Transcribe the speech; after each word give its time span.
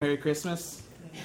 Merry 0.00 0.16
Christmas. 0.16 0.80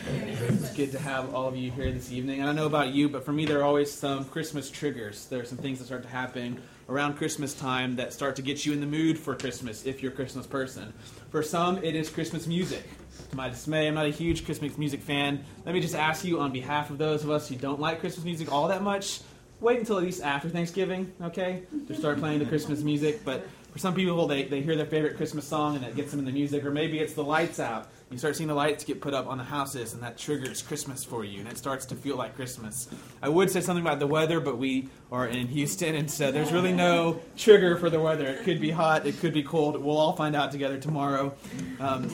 It's 0.08 0.74
good 0.74 0.92
to 0.94 0.98
have 0.98 1.36
all 1.36 1.48
of 1.48 1.56
you 1.56 1.70
here 1.70 1.92
this 1.92 2.12
evening. 2.12 2.40
And 2.40 2.46
I 2.46 2.46
don't 2.48 2.56
know 2.56 2.66
about 2.66 2.88
you, 2.88 3.08
but 3.08 3.24
for 3.24 3.32
me, 3.32 3.46
there 3.46 3.60
are 3.60 3.64
always 3.64 3.92
some 3.92 4.26
Christmas 4.26 4.72
triggers. 4.72 5.28
There 5.28 5.40
are 5.42 5.46
some 5.46 5.60
things 5.60 5.78
that 5.78 5.86
start 5.86 6.02
to 6.02 6.10
happen 6.10 6.60
around 6.90 7.18
Christmas 7.18 7.54
time 7.54 7.96
that 7.98 8.14
start 8.14 8.36
to 8.38 8.42
get 8.42 8.66
you 8.66 8.74
in 8.74 8.80
the 8.80 8.88
mood 8.88 9.20
for 9.20 9.36
Christmas 9.36 9.86
if 9.86 10.02
you're 10.02 10.12
a 10.12 10.16
Christmas 10.16 10.48
person. 10.48 10.92
For 11.30 11.44
some, 11.44 11.84
it 11.84 11.96
is 11.96 12.10
Christmas 12.10 12.48
music. 12.48 12.84
To 13.30 13.36
my 13.38 13.48
dismay, 13.48 13.88
I'm 13.88 13.94
not 13.94 14.08
a 14.08 14.10
huge 14.10 14.44
Christmas 14.44 14.76
music 14.76 15.02
fan. 15.02 15.46
Let 15.68 15.76
me 15.76 15.80
just 15.80 15.94
ask 15.94 16.26
you, 16.26 16.40
on 16.40 16.52
behalf 16.52 16.90
of 16.90 16.98
those 16.98 17.24
of 17.24 17.30
us 17.30 17.48
who 17.48 17.56
don't 17.56 17.80
like 17.80 18.00
Christmas 18.00 18.26
music 18.26 18.52
all 18.52 18.70
that 18.70 18.82
much, 18.82 19.20
wait 19.60 19.78
until 19.78 20.00
at 20.00 20.04
least 20.04 20.24
after 20.24 20.50
Thanksgiving, 20.50 21.14
okay, 21.22 21.62
to 21.88 21.94
start 21.94 22.18
playing 22.18 22.40
the 22.40 22.46
Christmas 22.46 22.82
music. 22.82 23.24
But 23.24 23.46
for 23.72 23.78
some 23.78 23.94
people, 23.94 24.26
they, 24.26 24.46
they 24.46 24.62
hear 24.62 24.76
their 24.76 24.88
favorite 24.88 25.16
Christmas 25.16 25.48
song 25.48 25.76
and 25.76 25.86
it 25.86 25.96
gets 25.96 26.10
them 26.10 26.22
in 26.22 26.26
the 26.26 26.32
music, 26.32 26.66
or 26.66 26.72
maybe 26.72 26.98
it's 26.98 27.14
the 27.14 27.24
lights 27.24 27.60
out 27.60 27.88
you 28.10 28.18
start 28.18 28.36
seeing 28.36 28.48
the 28.48 28.54
lights 28.54 28.84
get 28.84 29.02
put 29.02 29.14
up 29.14 29.28
on 29.28 29.38
the 29.38 29.44
houses, 29.44 29.94
and 29.94 30.04
that 30.04 30.18
triggers 30.18 30.62
Christmas 30.62 31.04
for 31.04 31.24
you, 31.26 31.40
and 31.40 31.48
it 31.48 31.58
starts 31.58 31.86
to 31.88 31.96
feel 31.96 32.16
like 32.16 32.36
Christmas. 32.36 32.88
I 33.22 33.30
would 33.30 33.50
say 33.50 33.62
something 33.62 33.84
about 33.84 34.00
the 34.00 34.08
weather, 34.08 34.40
but 34.40 34.58
we 34.58 34.90
are 35.12 35.28
in 35.28 35.48
Houston, 35.48 35.96
and 35.96 36.10
so 36.10 36.32
there's 36.32 36.52
really 36.52 36.74
no 36.74 37.22
trigger 37.38 37.78
for 37.78 37.90
the 37.90 38.00
weather. 38.00 38.26
It 38.26 38.44
could 38.44 38.62
be 38.62 38.72
hot, 38.72 39.08
it 39.08 39.20
could 39.20 39.34
be 39.34 39.44
cold. 39.44 39.82
We'll 39.82 39.98
all 39.98 40.16
find 40.16 40.36
out 40.36 40.52
together 40.52 40.78
tomorrow. 40.78 41.34
Um, 41.80 42.10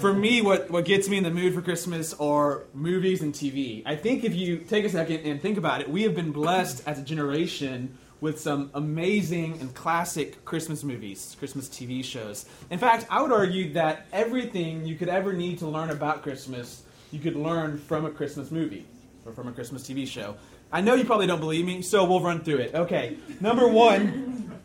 for 0.00 0.12
me, 0.12 0.42
what, 0.42 0.70
what 0.70 0.84
gets 0.84 1.08
me 1.08 1.18
in 1.18 1.24
the 1.24 1.30
mood 1.30 1.54
for 1.54 1.62
Christmas 1.62 2.14
are 2.14 2.64
movies 2.74 3.22
and 3.22 3.32
TV. 3.32 3.82
I 3.86 3.96
think 3.96 4.24
if 4.24 4.34
you 4.34 4.58
take 4.58 4.84
a 4.84 4.88
second 4.88 5.26
and 5.26 5.40
think 5.40 5.58
about 5.58 5.80
it, 5.80 5.88
we 5.88 6.02
have 6.02 6.14
been 6.14 6.32
blessed 6.32 6.82
as 6.86 6.98
a 6.98 7.02
generation 7.02 7.96
with 8.20 8.38
some 8.38 8.70
amazing 8.74 9.58
and 9.60 9.74
classic 9.74 10.44
Christmas 10.44 10.84
movies, 10.84 11.36
Christmas 11.38 11.68
TV 11.68 12.04
shows. 12.04 12.46
In 12.70 12.78
fact, 12.78 13.06
I 13.10 13.22
would 13.22 13.32
argue 13.32 13.72
that 13.72 14.06
everything 14.12 14.84
you 14.86 14.94
could 14.96 15.08
ever 15.08 15.32
need 15.32 15.58
to 15.60 15.66
learn 15.66 15.90
about 15.90 16.22
Christmas, 16.22 16.82
you 17.10 17.18
could 17.18 17.36
learn 17.36 17.78
from 17.78 18.04
a 18.04 18.10
Christmas 18.10 18.50
movie 18.50 18.86
or 19.24 19.32
from 19.32 19.48
a 19.48 19.52
Christmas 19.52 19.82
TV 19.82 20.06
show. 20.06 20.36
I 20.72 20.80
know 20.80 20.94
you 20.94 21.04
probably 21.04 21.26
don't 21.26 21.40
believe 21.40 21.64
me, 21.64 21.82
so 21.82 22.04
we'll 22.04 22.20
run 22.20 22.40
through 22.40 22.58
it. 22.58 22.74
Okay, 22.74 23.16
number 23.40 23.66
one, 23.66 24.60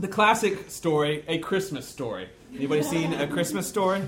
the 0.00 0.08
classic 0.08 0.70
story, 0.70 1.24
A 1.28 1.38
Christmas 1.38 1.86
Story. 1.86 2.28
Anybody 2.54 2.82
seen 2.82 3.12
A 3.14 3.26
Christmas 3.28 3.66
Story? 3.68 4.02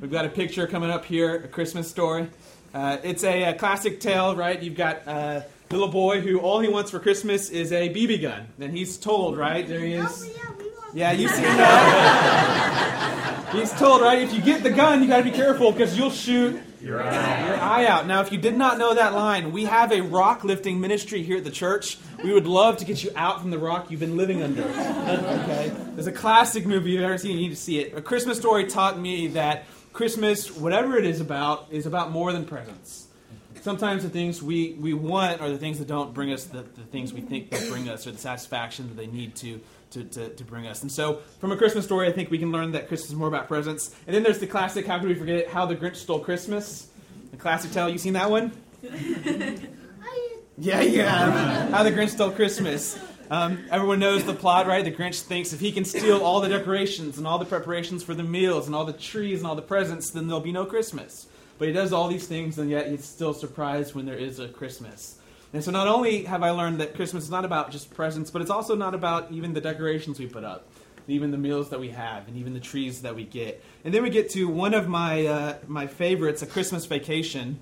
We've 0.00 0.10
got 0.10 0.24
a 0.24 0.28
picture 0.28 0.66
coming 0.66 0.90
up 0.90 1.04
here, 1.04 1.36
A 1.36 1.48
Christmas 1.48 1.88
Story. 1.88 2.28
Uh, 2.74 2.98
it's 3.02 3.24
a, 3.24 3.44
a, 3.44 3.54
classic 3.54 4.00
tale, 4.00 4.36
right? 4.36 4.62
You've 4.62 4.76
got. 4.76 5.06
Uh, 5.06 5.40
little 5.70 5.88
boy 5.88 6.20
who 6.20 6.38
all 6.40 6.60
he 6.60 6.68
wants 6.68 6.90
for 6.90 6.98
Christmas 6.98 7.50
is 7.50 7.72
a 7.72 7.88
BB 7.90 8.22
gun. 8.22 8.48
And 8.60 8.76
he's 8.76 8.96
told, 8.96 9.36
right? 9.36 9.66
There 9.66 9.80
he 9.80 9.94
is. 9.94 10.30
Yeah, 10.94 11.12
you 11.12 11.28
see 11.28 11.42
that? 11.42 12.68
he's 13.52 13.72
told, 13.72 14.00
right? 14.00 14.18
If 14.22 14.32
you 14.32 14.40
get 14.40 14.62
the 14.62 14.70
gun, 14.70 15.02
you 15.02 15.08
got 15.08 15.18
to 15.18 15.24
be 15.24 15.30
careful 15.30 15.70
because 15.70 15.98
you'll 15.98 16.10
shoot 16.10 16.58
your 16.80 17.02
eye. 17.02 17.46
your 17.46 17.56
eye 17.56 17.86
out. 17.86 18.06
Now, 18.06 18.22
if 18.22 18.32
you 18.32 18.38
did 18.38 18.56
not 18.56 18.78
know 18.78 18.94
that 18.94 19.12
line, 19.12 19.52
we 19.52 19.66
have 19.66 19.92
a 19.92 20.00
rock 20.00 20.44
lifting 20.44 20.80
ministry 20.80 21.22
here 21.22 21.36
at 21.36 21.44
the 21.44 21.50
church. 21.50 21.98
We 22.24 22.32
would 22.32 22.46
love 22.46 22.78
to 22.78 22.86
get 22.86 23.04
you 23.04 23.10
out 23.14 23.42
from 23.42 23.50
the 23.50 23.58
rock 23.58 23.90
you've 23.90 24.00
been 24.00 24.16
living 24.16 24.42
under. 24.42 24.62
Okay? 24.62 25.70
There's 25.94 26.06
a 26.06 26.12
classic 26.12 26.64
movie 26.66 26.92
you've 26.92 27.02
ever 27.02 27.18
seen. 27.18 27.32
You 27.32 27.48
need 27.48 27.50
to 27.50 27.56
see 27.56 27.80
it. 27.80 27.94
A 27.96 28.00
Christmas 28.00 28.38
Story 28.38 28.66
taught 28.66 28.98
me 28.98 29.28
that 29.28 29.66
Christmas, 29.92 30.50
whatever 30.50 30.96
it 30.96 31.04
is 31.04 31.20
about, 31.20 31.66
is 31.70 31.84
about 31.84 32.10
more 32.10 32.32
than 32.32 32.46
presents 32.46 33.07
sometimes 33.62 34.02
the 34.02 34.08
things 34.08 34.42
we, 34.42 34.72
we 34.80 34.94
want 34.94 35.40
are 35.40 35.50
the 35.50 35.58
things 35.58 35.78
that 35.78 35.88
don't 35.88 36.12
bring 36.14 36.32
us 36.32 36.44
the, 36.44 36.62
the 36.62 36.82
things 36.82 37.12
we 37.12 37.20
think 37.20 37.50
will 37.50 37.68
bring 37.70 37.88
us 37.88 38.06
or 38.06 38.12
the 38.12 38.18
satisfaction 38.18 38.88
that 38.88 38.96
they 38.96 39.06
need 39.06 39.34
to, 39.36 39.60
to, 39.90 40.04
to, 40.04 40.28
to, 40.30 40.44
bring 40.44 40.66
us. 40.66 40.82
And 40.82 40.90
so, 40.90 41.20
from 41.40 41.52
a 41.52 41.56
Christmas 41.56 41.84
story, 41.84 42.08
I 42.08 42.12
think 42.12 42.30
we 42.30 42.38
can 42.38 42.52
learn 42.52 42.72
that 42.72 42.88
Christmas 42.88 43.10
is 43.10 43.16
more 43.16 43.28
about 43.28 43.48
presents. 43.48 43.94
And 44.06 44.14
then 44.14 44.22
there's 44.22 44.38
the 44.38 44.46
classic, 44.46 44.86
how 44.86 44.98
could 44.98 45.08
we 45.08 45.14
forget 45.14 45.36
it, 45.36 45.48
How 45.48 45.66
the 45.66 45.76
Grinch 45.76 45.96
Stole 45.96 46.20
Christmas. 46.20 46.88
The 47.30 47.36
classic 47.36 47.72
tale, 47.72 47.88
you 47.88 47.98
seen 47.98 48.14
that 48.14 48.30
one? 48.30 48.52
yeah, 50.58 50.80
yeah. 50.80 51.68
How 51.70 51.82
the 51.82 51.92
Grinch 51.92 52.10
Stole 52.10 52.30
Christmas. 52.30 52.98
Um, 53.30 53.66
everyone 53.70 53.98
knows 53.98 54.24
the 54.24 54.32
plot, 54.32 54.66
right? 54.66 54.82
The 54.82 54.92
Grinch 54.92 55.20
thinks 55.20 55.52
if 55.52 55.60
he 55.60 55.70
can 55.70 55.84
steal 55.84 56.22
all 56.22 56.40
the 56.40 56.48
decorations 56.48 57.18
and 57.18 57.26
all 57.26 57.38
the 57.38 57.44
preparations 57.44 58.02
for 58.02 58.14
the 58.14 58.22
meals 58.22 58.66
and 58.66 58.74
all 58.74 58.86
the 58.86 58.94
trees 58.94 59.40
and 59.40 59.46
all 59.46 59.54
the 59.54 59.62
presents, 59.62 60.10
then 60.10 60.26
there'll 60.26 60.40
be 60.40 60.52
no 60.52 60.64
Christmas. 60.64 61.26
But 61.58 61.68
he 61.68 61.74
does 61.74 61.92
all 61.92 62.08
these 62.08 62.26
things, 62.26 62.58
and 62.58 62.70
yet 62.70 62.88
he's 62.88 63.04
still 63.04 63.34
surprised 63.34 63.94
when 63.94 64.06
there 64.06 64.16
is 64.16 64.38
a 64.38 64.48
Christmas. 64.48 65.18
And 65.52 65.64
so 65.64 65.70
not 65.70 65.88
only 65.88 66.24
have 66.24 66.42
I 66.42 66.50
learned 66.50 66.80
that 66.80 66.94
Christmas 66.94 67.24
is 67.24 67.30
not 67.30 67.44
about 67.44 67.70
just 67.70 67.92
presents, 67.92 68.30
but 68.30 68.42
it's 68.42 68.50
also 68.50 68.76
not 68.76 68.94
about 68.94 69.32
even 69.32 69.54
the 69.54 69.60
decorations 69.60 70.18
we 70.18 70.26
put 70.26 70.44
up, 70.44 70.68
even 71.08 71.30
the 71.30 71.38
meals 71.38 71.70
that 71.70 71.80
we 71.80 71.88
have, 71.88 72.28
and 72.28 72.36
even 72.36 72.52
the 72.52 72.60
trees 72.60 73.02
that 73.02 73.14
we 73.14 73.24
get. 73.24 73.62
And 73.84 73.92
then 73.92 74.02
we 74.02 74.10
get 74.10 74.30
to 74.30 74.46
one 74.46 74.74
of 74.74 74.88
my 74.88 75.26
uh, 75.26 75.54
my 75.66 75.86
favorites, 75.86 76.42
a 76.42 76.46
Christmas 76.46 76.84
vacation, 76.84 77.58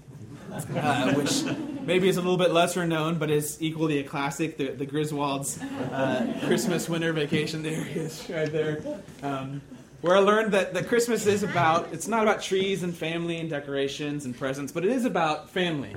uh, 0.53 1.15
which 1.15 1.45
maybe 1.87 2.09
is 2.09 2.17
a 2.17 2.21
little 2.21 2.37
bit 2.37 2.51
lesser 2.51 2.87
known, 2.87 3.19
but 3.19 3.31
is 3.31 3.57
equally 3.63 3.99
a 3.99 4.05
classic. 4.05 4.57
The, 4.57 4.73
the 4.73 4.87
Griswolds 4.87 5.63
uh, 5.93 6.47
Christmas 6.47 6.89
winter 6.89 7.13
vacation. 7.13 7.63
There 7.63 7.85
he 7.85 8.01
is, 8.01 8.29
right 8.29 8.51
there. 8.51 8.83
Um, 9.23 9.63
where 10.07 10.17
I 10.17 10.21
learned 10.21 10.53
that, 10.53 10.73
that 10.75 10.87
Christmas 10.87 11.27
is 11.27 11.43
about, 11.43 11.89
it's 11.93 12.07
not 12.07 12.23
about 12.23 12.41
trees 12.41 12.85
and 12.85 12.97
family 12.97 13.39
and 13.39 13.51
decorations 13.51 14.25
and 14.25 14.39
presents, 14.39 14.71
but 14.71 14.85
it 14.85 14.93
is 14.93 15.05
about 15.05 15.51
family. 15.51 15.97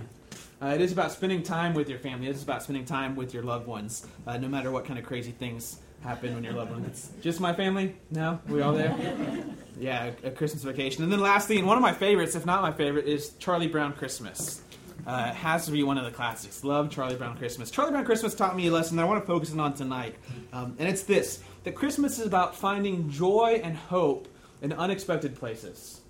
Uh, 0.60 0.68
it 0.68 0.82
is 0.82 0.92
about 0.92 1.12
spending 1.12 1.44
time 1.44 1.76
with 1.76 1.88
your 1.88 2.00
family. 2.00 2.28
It 2.28 2.36
is 2.36 2.42
about 2.42 2.64
spending 2.64 2.86
time 2.86 3.16
with 3.16 3.36
your 3.36 3.44
loved 3.44 3.68
ones, 3.68 4.08
uh, 4.26 4.38
no 4.38 4.48
matter 4.48 4.72
what 4.72 4.86
kind 4.86 4.98
of 4.98 5.06
crazy 5.06 5.32
things 5.32 5.80
happen 6.02 6.34
when 6.34 6.44
your 6.44 6.54
loved 6.54 6.72
ones. 6.72 7.12
Just 7.22 7.40
my 7.40 7.54
family? 7.54 7.96
No? 8.10 8.40
We 8.48 8.64
all 8.64 8.74
there? 8.74 8.96
Yeah, 9.80 10.12
a, 10.24 10.30
a 10.30 10.32
Christmas 10.32 10.64
vacation. 10.64 11.04
And 11.04 11.14
then 11.14 11.20
lastly, 11.20 11.60
and 11.60 11.68
one 11.68 11.78
of 11.78 11.84
my 11.84 11.94
favorites, 11.94 12.36
if 12.36 12.48
not 12.48 12.64
my 12.64 12.72
favorite, 12.72 13.06
is 13.06 13.34
Charlie 13.38 13.68
Brown 13.68 13.94
Christmas. 13.94 14.64
Uh, 15.06 15.32
has 15.34 15.66
to 15.66 15.72
be 15.72 15.82
one 15.82 15.98
of 15.98 16.04
the 16.04 16.12
classics. 16.12 16.64
Love 16.64 16.90
Charlie 16.90 17.16
Brown 17.16 17.38
Christmas. 17.38 17.72
Charlie 17.72 17.92
Brown 17.92 18.06
Christmas 18.06 18.36
taught 18.36 18.56
me 18.56 18.68
a 18.68 18.72
lesson 18.72 18.98
that 18.98 19.04
I 19.04 19.06
want 19.06 19.24
to 19.24 19.28
focus 19.28 19.54
on 19.54 19.74
tonight, 19.74 20.16
um, 20.52 20.76
and 20.78 20.90
it's 20.90 21.04
this: 21.04 21.42
that 21.64 21.76
Christmas 21.76 22.20
is 22.20 22.26
about 22.26 22.56
finding 22.56 23.10
joy 23.10 23.62
and 23.64 23.76
hope 23.76 24.28
in 24.62 24.74
unexpected 24.74 25.36
places. 25.36 26.02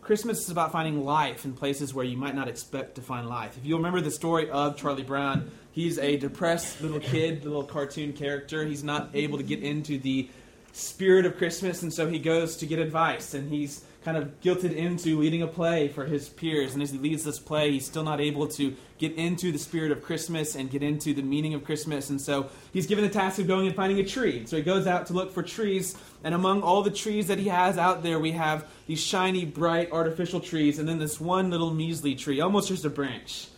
Christmas 0.00 0.40
is 0.40 0.50
about 0.50 0.72
finding 0.72 1.04
life 1.04 1.44
in 1.44 1.52
places 1.52 1.92
where 1.92 2.04
you 2.04 2.16
might 2.16 2.34
not 2.34 2.48
expect 2.48 2.94
to 2.94 3.02
find 3.02 3.28
life. 3.28 3.58
If 3.58 3.66
you 3.66 3.76
remember 3.76 4.00
the 4.00 4.10
story 4.10 4.48
of 4.48 4.76
Charlie 4.76 5.02
Brown, 5.02 5.50
he's 5.72 5.98
a 5.98 6.16
depressed 6.16 6.80
little 6.80 7.00
kid, 7.00 7.44
little 7.44 7.64
cartoon 7.64 8.14
character. 8.14 8.64
He's 8.64 8.82
not 8.82 9.10
able 9.12 9.36
to 9.36 9.44
get 9.44 9.62
into 9.62 9.98
the 9.98 10.30
spirit 10.72 11.26
of 11.26 11.36
Christmas, 11.36 11.82
and 11.82 11.92
so 11.92 12.08
he 12.08 12.18
goes 12.18 12.56
to 12.58 12.66
get 12.66 12.78
advice, 12.78 13.34
and 13.34 13.50
he's 13.52 13.84
kind 14.04 14.16
of 14.16 14.40
guilted 14.40 14.74
into 14.74 15.18
leading 15.18 15.42
a 15.42 15.46
play 15.46 15.88
for 15.88 16.06
his 16.06 16.28
peers. 16.28 16.74
And 16.74 16.82
as 16.82 16.90
he 16.90 16.98
leads 16.98 17.24
this 17.24 17.38
play, 17.38 17.72
he's 17.72 17.84
still 17.84 18.04
not 18.04 18.20
able 18.20 18.46
to 18.48 18.74
get 18.98 19.12
into 19.14 19.50
the 19.50 19.58
spirit 19.58 19.90
of 19.90 20.02
Christmas 20.02 20.54
and 20.54 20.70
get 20.70 20.82
into 20.82 21.12
the 21.12 21.22
meaning 21.22 21.54
of 21.54 21.64
Christmas. 21.64 22.08
And 22.10 22.20
so 22.20 22.48
he's 22.72 22.86
given 22.86 23.04
the 23.04 23.10
task 23.10 23.38
of 23.38 23.46
going 23.46 23.66
and 23.66 23.74
finding 23.74 23.98
a 23.98 24.04
tree. 24.04 24.46
So 24.46 24.56
he 24.56 24.62
goes 24.62 24.86
out 24.86 25.06
to 25.06 25.12
look 25.12 25.32
for 25.32 25.42
trees. 25.42 25.96
And 26.22 26.34
among 26.34 26.62
all 26.62 26.82
the 26.82 26.90
trees 26.90 27.26
that 27.26 27.38
he 27.38 27.48
has 27.48 27.76
out 27.76 28.02
there, 28.02 28.18
we 28.18 28.32
have 28.32 28.66
these 28.86 29.00
shiny, 29.00 29.44
bright, 29.44 29.90
artificial 29.92 30.40
trees, 30.40 30.78
and 30.78 30.88
then 30.88 30.98
this 30.98 31.20
one 31.20 31.50
little 31.50 31.72
measly 31.72 32.14
tree, 32.14 32.40
almost 32.40 32.68
just 32.68 32.84
a 32.84 32.90
branch. 32.90 33.48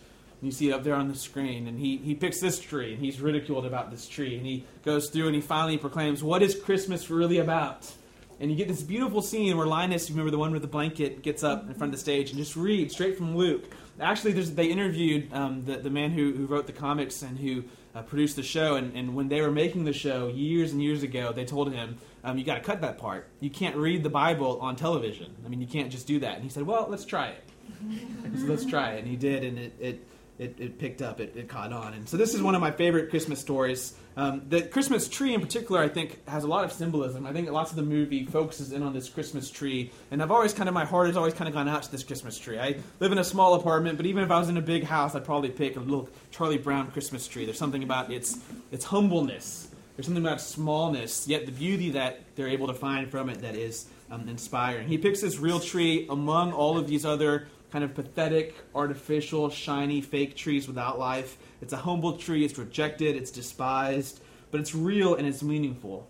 You 0.43 0.51
see 0.51 0.71
it 0.71 0.73
up 0.73 0.85
there 0.85 0.95
on 0.95 1.09
the 1.09 1.15
screen. 1.15 1.69
And 1.69 1.79
he, 1.79 1.99
he 1.99 2.15
picks 2.15 2.41
this 2.41 2.59
tree, 2.59 2.95
and 2.95 3.05
he's 3.05 3.21
ridiculed 3.21 3.67
about 3.67 3.91
this 3.91 4.09
tree. 4.09 4.37
And 4.37 4.47
he 4.47 4.65
goes 4.85 5.11
through 5.11 5.27
and 5.27 5.35
he 5.35 5.43
finally 5.43 5.77
proclaims, 5.77 6.23
What 6.23 6.43
is 6.43 6.55
Christmas 6.55 7.11
really 7.11 7.39
about? 7.39 7.93
And 8.41 8.51
you 8.51 8.57
get 8.57 8.69
this 8.69 8.83
beautiful 8.83 9.21
scene 9.21 9.59
where 9.59 9.67
Linus, 9.67 10.09
you 10.09 10.15
remember 10.15 10.31
the 10.31 10.39
one 10.39 10.51
with 10.51 10.63
the 10.63 10.69
blanket, 10.69 11.23
gets 11.23 11.45
up 11.45 11.69
in 11.69 11.75
front 11.75 11.93
of 11.93 11.99
the 11.99 12.03
stage 12.03 12.31
and 12.31 12.39
just 12.39 12.57
reads 12.57 12.95
straight 12.95 13.19
from 13.19 13.37
Luke. 13.37 13.65
Actually, 14.01 14.33
they 14.33 14.65
interviewed 14.65 15.31
um, 15.35 15.63
the, 15.67 15.77
the 15.77 15.91
man 15.91 16.11
who, 16.11 16.33
who 16.33 16.47
wrote 16.47 16.67
the 16.67 16.73
comics 16.73 17.21
and 17.21 17.39
who 17.39 17.63
uh, 17.95 18.01
produced 18.01 18.37
the 18.37 18.43
show. 18.43 18.77
And, 18.77 18.97
and 18.97 19.15
when 19.15 19.29
they 19.29 19.43
were 19.43 19.51
making 19.51 19.85
the 19.85 19.93
show 19.93 20.29
years 20.29 20.73
and 20.73 20.83
years 20.83 21.03
ago, 21.03 21.33
they 21.33 21.45
told 21.45 21.71
him, 21.71 21.99
um, 22.25 22.39
You 22.39 22.45
got 22.45 22.55
to 22.55 22.63
cut 22.63 22.81
that 22.81 22.97
part. 22.97 23.29
You 23.41 23.51
can't 23.51 23.77
read 23.77 24.03
the 24.03 24.11
Bible 24.11 24.59
on 24.61 24.75
television. 24.75 25.37
I 25.45 25.49
mean, 25.49 25.61
you 25.61 25.67
can't 25.67 25.91
just 25.91 26.07
do 26.07 26.19
that. 26.21 26.37
And 26.37 26.43
he 26.43 26.49
said, 26.49 26.63
Well, 26.63 26.87
let's 26.89 27.05
try 27.05 27.29
it. 27.29 27.45
so 28.39 28.47
let's 28.47 28.65
try 28.65 28.93
it. 28.93 29.01
And 29.01 29.09
he 29.09 29.17
did, 29.17 29.45
and 29.45 29.59
it, 29.59 29.75
it 29.79 30.09
it, 30.41 30.59
it 30.59 30.79
picked 30.79 31.03
up, 31.03 31.21
it, 31.21 31.37
it, 31.37 31.49
caught 31.49 31.71
on. 31.71 31.93
And 31.93 32.09
so 32.09 32.17
this 32.17 32.35
is 32.35 32.41
one 32.41 32.55
of 32.55 32.63
my 32.63 32.71
favorite 32.71 33.11
Christmas 33.11 33.39
stories. 33.39 33.93
Um, 34.17 34.41
the 34.49 34.63
Christmas 34.63 35.07
tree, 35.07 35.35
in 35.35 35.41
particular, 35.41 35.83
I 35.83 35.89
think 35.89 36.27
has 36.27 36.45
a 36.45 36.47
lot 36.47 36.65
of 36.65 36.73
symbolism. 36.73 37.27
I 37.27 37.33
think 37.35 37.51
lots 37.51 37.71
of 37.71 37.77
the 37.77 37.83
movie 37.83 38.25
focuses 38.25 38.73
in 38.73 38.83
on 38.83 38.95
this 38.95 39.11
Christmas 39.11 39.51
tree, 39.51 39.93
and 40.11 40.23
I've 40.23 40.31
always 40.31 40.55
kind 40.55 40.67
of 40.67 40.75
my 40.75 40.87
heart 40.87 41.09
has 41.09 41.17
always 41.17 41.35
kind 41.35 41.47
of 41.47 41.55
gone 41.55 41.69
out 41.69 41.83
to 41.83 41.93
this 41.93 42.03
Christmas 42.03 42.39
tree. 42.39 42.59
I 42.59 42.77
live 43.01 43.13
in 43.13 43.19
a 43.19 43.25
small 43.25 43.53
apartment, 43.53 43.99
but 43.99 44.07
even 44.07 44.25
if 44.25 44.31
I 44.31 44.39
was 44.39 44.49
in 44.49 44.57
a 44.57 44.63
big 44.63 44.85
house, 44.85 45.15
I'd 45.15 45.27
probably 45.27 45.51
pick 45.51 45.77
a 45.77 45.81
little 45.81 46.09
Charlie 46.31 46.57
Brown 46.57 46.91
Christmas 46.91 47.29
tree. 47.29 47.45
There's 47.45 47.59
something 47.59 47.83
about 47.83 48.11
its 48.11 48.39
its 48.73 48.87
humbleness. 48.87 49.69
There's 49.95 50.07
something 50.07 50.25
about 50.25 50.41
smallness, 50.41 51.29
yet 51.29 51.45
the 51.45 51.53
beauty 51.53 51.91
that 51.91 52.23
they're 52.35 52.49
able 52.49 52.69
to 52.69 52.75
find 52.75 53.11
from 53.11 53.29
it 53.29 53.43
that 53.43 53.55
is 53.55 53.87
um, 54.11 54.27
inspiring. 54.27 54.89
He 54.89 54.97
picks 54.97 55.21
this 55.21 55.39
real 55.39 55.61
tree 55.61 56.07
among 56.09 56.53
all 56.53 56.79
of 56.79 56.89
these 56.89 57.05
other 57.05 57.49
kind 57.71 57.85
of 57.85 57.95
pathetic, 57.95 58.55
artificial, 58.75 59.49
shiny, 59.49 60.01
fake 60.01 60.37
trees 60.37 60.67
without 60.67 60.99
life. 60.99 61.37
It's 61.61 61.73
a 61.73 61.79
humble 61.79 62.17
tree, 62.17 62.45
it's 62.45 62.59
rejected, 62.59 63.17
it's 63.17 63.31
despised, 63.31 64.21
but 64.51 64.61
it's 64.61 64.75
real 64.75 65.15
and 65.15 65.27
it's 65.27 65.43
meaningful. 65.43 66.09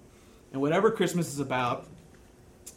And 0.52 0.60
whatever 0.60 0.90
Christmas 0.90 1.32
is 1.32 1.38
about, 1.38 1.86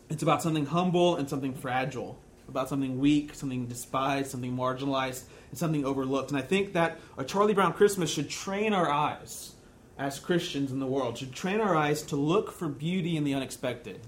it's 0.09 0.23
about 0.23 0.41
something 0.41 0.65
humble 0.65 1.15
and 1.15 1.29
something 1.29 1.53
fragile, 1.53 2.19
about 2.47 2.69
something 2.69 2.99
weak, 2.99 3.33
something 3.33 3.67
despised, 3.67 4.31
something 4.31 4.55
marginalized, 4.55 5.23
and 5.49 5.57
something 5.57 5.85
overlooked. 5.85 6.29
And 6.29 6.37
I 6.37 6.43
think 6.43 6.73
that 6.73 6.99
a 7.17 7.23
Charlie 7.23 7.53
Brown 7.53 7.73
Christmas 7.73 8.09
should 8.09 8.29
train 8.29 8.73
our 8.73 8.89
eyes 8.89 9.53
as 9.97 10.19
Christians 10.19 10.71
in 10.71 10.79
the 10.79 10.87
world, 10.87 11.17
should 11.17 11.33
train 11.33 11.61
our 11.61 11.75
eyes 11.75 12.01
to 12.03 12.15
look 12.15 12.51
for 12.51 12.67
beauty 12.67 13.15
in 13.15 13.23
the 13.23 13.33
unexpected, 13.33 14.01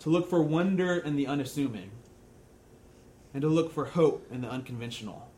to 0.00 0.10
look 0.10 0.28
for 0.28 0.42
wonder 0.42 0.98
in 0.98 1.16
the 1.16 1.26
unassuming, 1.26 1.90
and 3.32 3.42
to 3.42 3.48
look 3.48 3.72
for 3.72 3.84
hope 3.86 4.26
in 4.30 4.40
the 4.40 4.48
unconventional. 4.48 5.28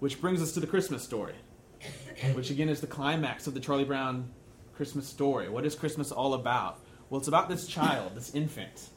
Which 0.00 0.20
brings 0.20 0.42
us 0.42 0.52
to 0.52 0.60
the 0.60 0.66
Christmas 0.66 1.02
story, 1.02 1.34
which 2.34 2.50
again 2.50 2.68
is 2.68 2.80
the 2.80 2.86
climax 2.86 3.46
of 3.46 3.54
the 3.54 3.60
Charlie 3.60 3.84
Brown 3.84 4.28
Christmas 4.76 5.06
story. 5.06 5.48
What 5.48 5.64
is 5.64 5.74
Christmas 5.74 6.12
all 6.12 6.34
about? 6.34 6.80
Well, 7.08 7.18
it's 7.18 7.28
about 7.28 7.48
this 7.48 7.66
child, 7.66 8.16
this 8.16 8.34
infant. 8.34 8.90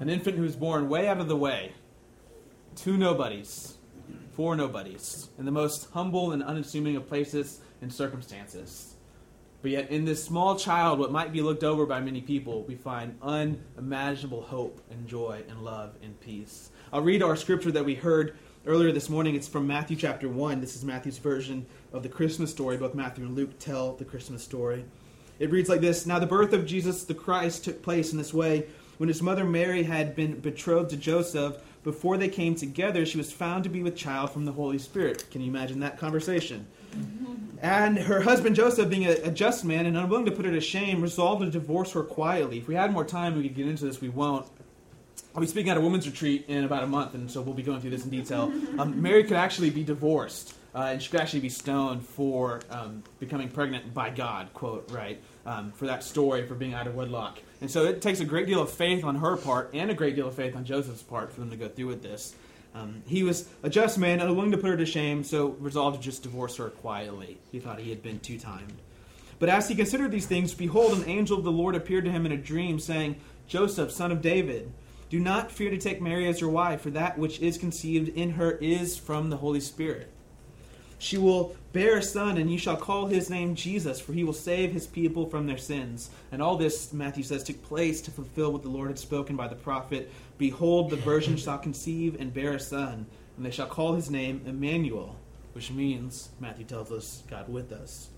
An 0.00 0.08
infant 0.08 0.36
who's 0.36 0.56
born 0.56 0.88
way 0.88 1.08
out 1.08 1.20
of 1.20 1.28
the 1.28 1.36
way. 1.36 1.72
Two 2.74 2.96
nobodies, 2.96 3.76
four 4.32 4.56
nobodies, 4.56 5.28
in 5.38 5.44
the 5.46 5.50
most 5.50 5.88
humble 5.92 6.32
and 6.32 6.42
unassuming 6.42 6.96
of 6.96 7.08
places 7.08 7.60
and 7.80 7.92
circumstances. 7.92 8.95
But 9.66 9.72
yet, 9.72 9.90
in 9.90 10.04
this 10.04 10.22
small 10.22 10.54
child, 10.54 11.00
what 11.00 11.10
might 11.10 11.32
be 11.32 11.42
looked 11.42 11.64
over 11.64 11.86
by 11.86 12.00
many 12.00 12.20
people, 12.20 12.62
we 12.68 12.76
find 12.76 13.18
unimaginable 13.20 14.42
hope 14.42 14.80
and 14.92 15.08
joy 15.08 15.42
and 15.48 15.64
love 15.64 15.96
and 16.04 16.20
peace. 16.20 16.70
I'll 16.92 17.02
read 17.02 17.20
our 17.20 17.34
scripture 17.34 17.72
that 17.72 17.84
we 17.84 17.96
heard 17.96 18.36
earlier 18.64 18.92
this 18.92 19.08
morning. 19.08 19.34
It's 19.34 19.48
from 19.48 19.66
Matthew 19.66 19.96
chapter 19.96 20.28
1. 20.28 20.60
This 20.60 20.76
is 20.76 20.84
Matthew's 20.84 21.18
version 21.18 21.66
of 21.92 22.04
the 22.04 22.08
Christmas 22.08 22.52
story. 22.52 22.76
Both 22.76 22.94
Matthew 22.94 23.24
and 23.24 23.34
Luke 23.34 23.58
tell 23.58 23.96
the 23.96 24.04
Christmas 24.04 24.40
story. 24.40 24.84
It 25.40 25.50
reads 25.50 25.68
like 25.68 25.80
this 25.80 26.06
Now, 26.06 26.20
the 26.20 26.26
birth 26.26 26.52
of 26.52 26.64
Jesus 26.64 27.02
the 27.02 27.14
Christ 27.14 27.64
took 27.64 27.82
place 27.82 28.12
in 28.12 28.18
this 28.18 28.32
way. 28.32 28.68
When 28.98 29.08
his 29.08 29.20
mother 29.20 29.44
Mary 29.44 29.82
had 29.82 30.14
been 30.14 30.38
betrothed 30.38 30.90
to 30.90 30.96
Joseph, 30.96 31.56
before 31.82 32.18
they 32.18 32.28
came 32.28 32.54
together, 32.54 33.04
she 33.04 33.18
was 33.18 33.32
found 33.32 33.64
to 33.64 33.70
be 33.70 33.82
with 33.82 33.96
child 33.96 34.30
from 34.30 34.44
the 34.44 34.52
Holy 34.52 34.78
Spirit. 34.78 35.28
Can 35.32 35.40
you 35.40 35.48
imagine 35.48 35.80
that 35.80 35.98
conversation? 35.98 36.68
And 37.60 37.98
her 37.98 38.20
husband 38.20 38.54
Joseph, 38.54 38.90
being 38.90 39.06
a, 39.06 39.12
a, 39.24 39.30
just 39.30 39.64
man 39.64 39.86
and 39.86 39.96
unwilling 39.96 40.26
to 40.26 40.30
put 40.30 40.44
her 40.44 40.52
to 40.52 40.60
shame, 40.60 41.00
resolved 41.00 41.42
to 41.42 41.50
divorce 41.50 41.92
her 41.92 42.02
quietly. 42.02 42.58
If 42.58 42.68
we 42.68 42.74
had 42.74 42.92
more 42.92 43.04
time, 43.04 43.34
we 43.36 43.42
could 43.42 43.56
get 43.56 43.66
into 43.66 43.84
this. 43.84 44.00
We 44.00 44.08
won't. 44.08 44.46
I'll 45.34 45.40
be 45.40 45.46
speaking 45.46 45.70
at 45.70 45.76
a 45.76 45.80
women's 45.80 46.06
retreat 46.06 46.44
in 46.48 46.64
about 46.64 46.82
a 46.82 46.86
month, 46.86 47.14
and 47.14 47.30
so 47.30 47.40
we'll 47.40 47.54
be 47.54 47.62
going 47.62 47.80
through 47.80 47.90
this 47.90 48.04
in 48.04 48.10
detail. 48.10 48.52
Um, 48.78 49.00
Mary 49.00 49.24
could 49.24 49.38
actually 49.38 49.70
be 49.70 49.84
divorced, 49.84 50.54
uh, 50.74 50.90
and 50.92 51.02
she 51.02 51.10
could 51.10 51.20
actually 51.20 51.40
be 51.40 51.48
stoned 51.48 52.04
for 52.04 52.60
um, 52.70 53.02
becoming 53.18 53.48
pregnant 53.48 53.94
by 53.94 54.10
God, 54.10 54.52
quote, 54.52 54.90
right, 54.90 55.18
um, 55.46 55.72
for 55.72 55.86
that 55.86 56.04
story, 56.04 56.46
for 56.46 56.54
being 56.54 56.74
out 56.74 56.86
of 56.86 56.94
wedlock. 56.94 57.38
And 57.62 57.70
so 57.70 57.84
it 57.86 58.02
takes 58.02 58.20
a 58.20 58.24
great 58.26 58.46
deal 58.46 58.60
of 58.60 58.70
faith 58.70 59.02
on 59.02 59.16
her 59.16 59.36
part 59.36 59.70
and 59.72 59.90
a 59.90 59.94
great 59.94 60.14
deal 60.14 60.28
of 60.28 60.34
faith 60.34 60.54
on 60.54 60.64
Joseph's 60.64 61.02
part 61.02 61.32
for 61.32 61.40
them 61.40 61.48
to 61.50 61.56
go 61.56 61.68
through 61.68 61.86
with 61.86 62.02
this. 62.02 62.34
Um, 62.76 63.02
he 63.06 63.22
was 63.22 63.48
a 63.62 63.70
just 63.70 63.96
man, 63.96 64.20
and 64.20 64.28
unwilling 64.28 64.50
to 64.50 64.58
put 64.58 64.68
her 64.68 64.76
to 64.76 64.84
shame, 64.84 65.24
so 65.24 65.56
resolved 65.60 65.96
to 65.96 66.02
just 66.02 66.22
divorce 66.22 66.56
her 66.56 66.68
quietly. 66.68 67.38
He 67.50 67.58
thought 67.58 67.80
he 67.80 67.88
had 67.88 68.02
been 68.02 68.20
too 68.20 68.38
timed. 68.38 68.74
But 69.38 69.48
as 69.48 69.68
he 69.68 69.74
considered 69.74 70.10
these 70.10 70.26
things, 70.26 70.52
behold, 70.52 70.92
an 70.92 71.08
angel 71.08 71.38
of 71.38 71.44
the 71.44 71.52
Lord 71.52 71.74
appeared 71.74 72.04
to 72.04 72.10
him 72.10 72.26
in 72.26 72.32
a 72.32 72.36
dream, 72.36 72.78
saying, 72.78 73.16
Joseph, 73.48 73.92
son 73.92 74.12
of 74.12 74.20
David, 74.20 74.72
do 75.08 75.18
not 75.18 75.50
fear 75.52 75.70
to 75.70 75.78
take 75.78 76.02
Mary 76.02 76.28
as 76.28 76.40
your 76.40 76.50
wife, 76.50 76.82
for 76.82 76.90
that 76.90 77.18
which 77.18 77.40
is 77.40 77.56
conceived 77.56 78.08
in 78.08 78.32
her 78.32 78.52
is 78.52 78.96
from 78.96 79.30
the 79.30 79.38
Holy 79.38 79.60
Spirit. 79.60 80.12
She 80.98 81.18
will 81.18 81.54
bear 81.72 81.98
a 81.98 82.02
son, 82.02 82.38
and 82.38 82.50
you 82.50 82.58
shall 82.58 82.76
call 82.76 83.06
his 83.06 83.28
name 83.28 83.54
Jesus, 83.54 84.00
for 84.00 84.12
he 84.12 84.24
will 84.24 84.32
save 84.32 84.72
his 84.72 84.86
people 84.86 85.26
from 85.26 85.46
their 85.46 85.58
sins. 85.58 86.10
And 86.32 86.40
all 86.40 86.56
this, 86.56 86.92
Matthew 86.92 87.22
says, 87.22 87.42
took 87.42 87.62
place 87.62 88.00
to 88.02 88.10
fulfill 88.10 88.52
what 88.52 88.62
the 88.62 88.70
Lord 88.70 88.88
had 88.88 88.98
spoken 88.98 89.36
by 89.36 89.48
the 89.48 89.56
prophet 89.56 90.10
Behold, 90.38 90.90
the 90.90 90.96
virgin 90.96 91.36
shall 91.36 91.58
conceive 91.58 92.20
and 92.20 92.32
bear 92.32 92.52
a 92.52 92.60
son, 92.60 93.06
and 93.36 93.46
they 93.46 93.50
shall 93.50 93.66
call 93.66 93.94
his 93.94 94.10
name 94.10 94.42
Emmanuel, 94.46 95.16
which 95.54 95.70
means, 95.70 96.28
Matthew 96.40 96.64
tells 96.64 96.92
us, 96.92 97.22
God 97.30 97.48
with 97.48 97.72
us. 97.72 98.08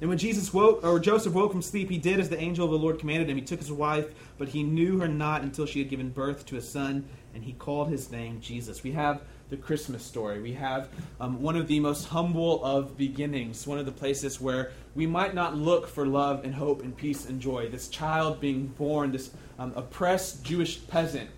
And 0.00 0.10
when 0.10 0.18
Jesus 0.18 0.52
woke, 0.52 0.84
or 0.84 0.98
Joseph 0.98 1.32
woke 1.32 1.52
from 1.52 1.62
sleep, 1.62 1.88
he 1.88 1.96
did 1.96 2.20
as 2.20 2.28
the 2.28 2.38
angel 2.38 2.66
of 2.66 2.72
the 2.72 2.78
Lord 2.78 2.98
commanded 2.98 3.30
him. 3.30 3.36
He 3.36 3.42
took 3.42 3.60
his 3.60 3.72
wife, 3.72 4.06
but 4.36 4.48
he 4.48 4.62
knew 4.62 4.98
her 4.98 5.08
not 5.08 5.42
until 5.42 5.64
she 5.64 5.78
had 5.78 5.88
given 5.88 6.10
birth 6.10 6.44
to 6.46 6.56
a 6.56 6.62
son, 6.62 7.08
and 7.34 7.44
he 7.44 7.52
called 7.52 7.88
his 7.88 8.10
name 8.10 8.40
Jesus. 8.40 8.82
We 8.82 8.92
have 8.92 9.22
the 9.54 9.62
Christmas 9.62 10.02
story. 10.04 10.40
We 10.40 10.52
have 10.54 10.88
um, 11.20 11.40
one 11.40 11.54
of 11.54 11.68
the 11.68 11.78
most 11.78 12.06
humble 12.06 12.64
of 12.64 12.96
beginnings, 12.96 13.68
one 13.68 13.78
of 13.78 13.86
the 13.86 13.92
places 13.92 14.40
where 14.40 14.72
we 14.96 15.06
might 15.06 15.32
not 15.32 15.56
look 15.56 15.86
for 15.86 16.06
love 16.06 16.44
and 16.44 16.52
hope 16.52 16.82
and 16.82 16.96
peace 16.96 17.26
and 17.26 17.40
joy. 17.40 17.68
This 17.68 17.88
child 17.88 18.40
being 18.40 18.66
born, 18.66 19.12
this 19.12 19.30
um, 19.58 19.72
oppressed 19.76 20.44
Jewish 20.44 20.84
peasant 20.88 21.30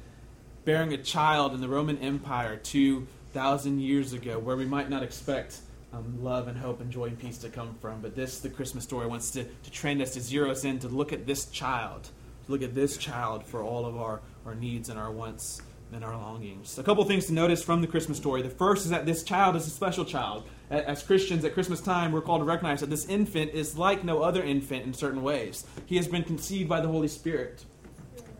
bearing 0.64 0.94
a 0.94 0.96
child 0.96 1.52
in 1.52 1.60
the 1.60 1.68
Roman 1.68 1.98
Empire 1.98 2.56
2,000 2.56 3.80
years 3.80 4.14
ago, 4.14 4.38
where 4.38 4.56
we 4.56 4.64
might 4.64 4.88
not 4.88 5.02
expect 5.02 5.58
um, 5.92 6.24
love 6.24 6.48
and 6.48 6.56
hope 6.56 6.80
and 6.80 6.90
joy 6.90 7.04
and 7.04 7.19
peace 7.19 7.36
to 7.38 7.50
come 7.50 7.74
from. 7.82 8.00
But 8.00 8.16
this, 8.16 8.40
the 8.40 8.48
Christmas 8.48 8.84
story, 8.84 9.06
wants 9.06 9.30
to, 9.32 9.44
to 9.44 9.70
train 9.70 10.00
us 10.00 10.14
to 10.14 10.20
zero 10.20 10.50
us 10.50 10.64
in, 10.64 10.78
to 10.78 10.88
look 10.88 11.12
at 11.12 11.26
this 11.26 11.46
child, 11.50 12.08
to 12.46 12.52
look 12.52 12.62
at 12.62 12.74
this 12.74 12.96
child 12.96 13.44
for 13.44 13.62
all 13.62 13.84
of 13.84 13.98
our, 13.98 14.22
our 14.46 14.54
needs 14.54 14.88
and 14.88 14.98
our 14.98 15.12
wants 15.12 15.60
and 15.92 16.04
our 16.04 16.16
longings. 16.16 16.78
A 16.78 16.82
couple 16.82 17.04
things 17.04 17.26
to 17.26 17.32
notice 17.32 17.62
from 17.62 17.80
the 17.80 17.86
Christmas 17.86 18.18
story. 18.18 18.42
The 18.42 18.50
first 18.50 18.84
is 18.84 18.90
that 18.90 19.06
this 19.06 19.22
child 19.22 19.56
is 19.56 19.66
a 19.66 19.70
special 19.70 20.04
child. 20.04 20.48
As 20.68 21.02
Christians 21.02 21.44
at 21.44 21.54
Christmas 21.54 21.80
time, 21.80 22.10
we're 22.10 22.20
called 22.20 22.40
to 22.40 22.44
recognize 22.44 22.80
that 22.80 22.90
this 22.90 23.06
infant 23.06 23.52
is 23.52 23.78
like 23.78 24.02
no 24.02 24.22
other 24.22 24.42
infant 24.42 24.84
in 24.84 24.92
certain 24.92 25.22
ways. 25.22 25.64
He 25.86 25.96
has 25.96 26.08
been 26.08 26.24
conceived 26.24 26.68
by 26.68 26.80
the 26.80 26.88
Holy 26.88 27.08
Spirit. 27.08 27.64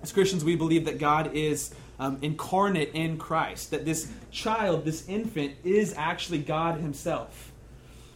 As 0.03 0.13
Christians, 0.13 0.45
we 0.45 0.57
believe 0.57 0.85
that 0.87 0.99
God 0.99 1.35
is 1.35 1.73
um, 1.99 2.19
incarnate 2.21 2.91
in 2.95 3.17
Christ, 3.17 3.71
that 3.71 3.85
this 3.85 4.11
child, 4.31 4.85
this 4.85 5.09
infant, 5.09 5.55
is 5.65 5.95
actually 5.97 6.39
God 6.39 6.81
Himself, 6.81 7.53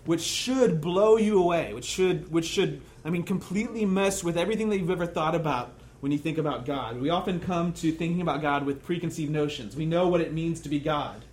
which 0.05 0.21
should 0.21 0.81
blow 0.81 1.17
you 1.17 1.39
away, 1.41 1.73
which 1.73 1.85
should, 1.85 2.31
which 2.33 2.47
should, 2.47 2.83
I 3.05 3.11
mean, 3.11 3.23
completely 3.23 3.85
mess 3.85 4.25
with 4.25 4.37
everything 4.37 4.71
that 4.71 4.79
you've 4.79 4.91
ever 4.91 5.07
thought 5.07 5.35
about 5.35 5.80
when 6.01 6.13
you 6.13 6.19
think 6.19 6.39
about 6.39 6.67
God. 6.67 7.01
We 7.01 7.11
often 7.11 7.41
come 7.41 7.73
to 7.75 7.93
thinking 7.93 8.21
about 8.21 8.43
God 8.43 8.65
with 8.65 8.83
preconceived 8.83 9.31
notions. 9.31 9.77
We 9.77 9.87
know 9.87 10.09
what 10.09 10.21
it 10.21 10.33
means 10.33 10.61
to 10.63 10.69
be 10.69 10.81
God. 10.81 11.25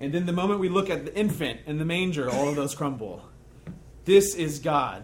And 0.00 0.12
then 0.12 0.26
the 0.26 0.32
moment 0.32 0.60
we 0.60 0.68
look 0.68 0.90
at 0.90 1.04
the 1.04 1.14
infant 1.14 1.60
in 1.66 1.78
the 1.78 1.84
manger, 1.84 2.30
all 2.30 2.48
of 2.48 2.56
those 2.56 2.74
crumble. 2.74 3.24
This 4.04 4.34
is 4.34 4.58
God. 4.58 5.02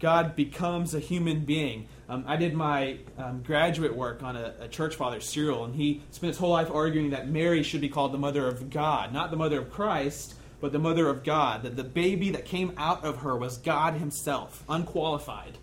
God 0.00 0.36
becomes 0.36 0.94
a 0.94 1.00
human 1.00 1.40
being. 1.40 1.88
Um, 2.08 2.24
I 2.26 2.36
did 2.36 2.54
my 2.54 2.98
um, 3.16 3.42
graduate 3.42 3.96
work 3.96 4.22
on 4.22 4.36
a, 4.36 4.54
a, 4.60 4.68
church 4.68 4.94
father, 4.94 5.20
Cyril, 5.20 5.64
and 5.64 5.74
he 5.74 6.02
spent 6.10 6.28
his 6.28 6.38
whole 6.38 6.50
life 6.50 6.70
arguing 6.70 7.10
that 7.10 7.28
Mary 7.28 7.62
should 7.62 7.80
be 7.80 7.88
called 7.88 8.12
the 8.12 8.18
mother 8.18 8.46
of 8.46 8.68
God, 8.68 9.12
not 9.12 9.30
the 9.30 9.36
mother 9.36 9.60
of 9.60 9.70
Christ, 9.70 10.34
but 10.60 10.72
the 10.72 10.78
mother 10.78 11.08
of 11.08 11.24
God. 11.24 11.62
That 11.62 11.76
the 11.76 11.84
baby 11.84 12.30
that 12.30 12.44
came 12.44 12.74
out 12.76 13.04
of 13.04 13.18
her 13.18 13.34
was 13.36 13.56
God 13.56 13.94
Himself, 13.94 14.62
unqualified. 14.68 15.56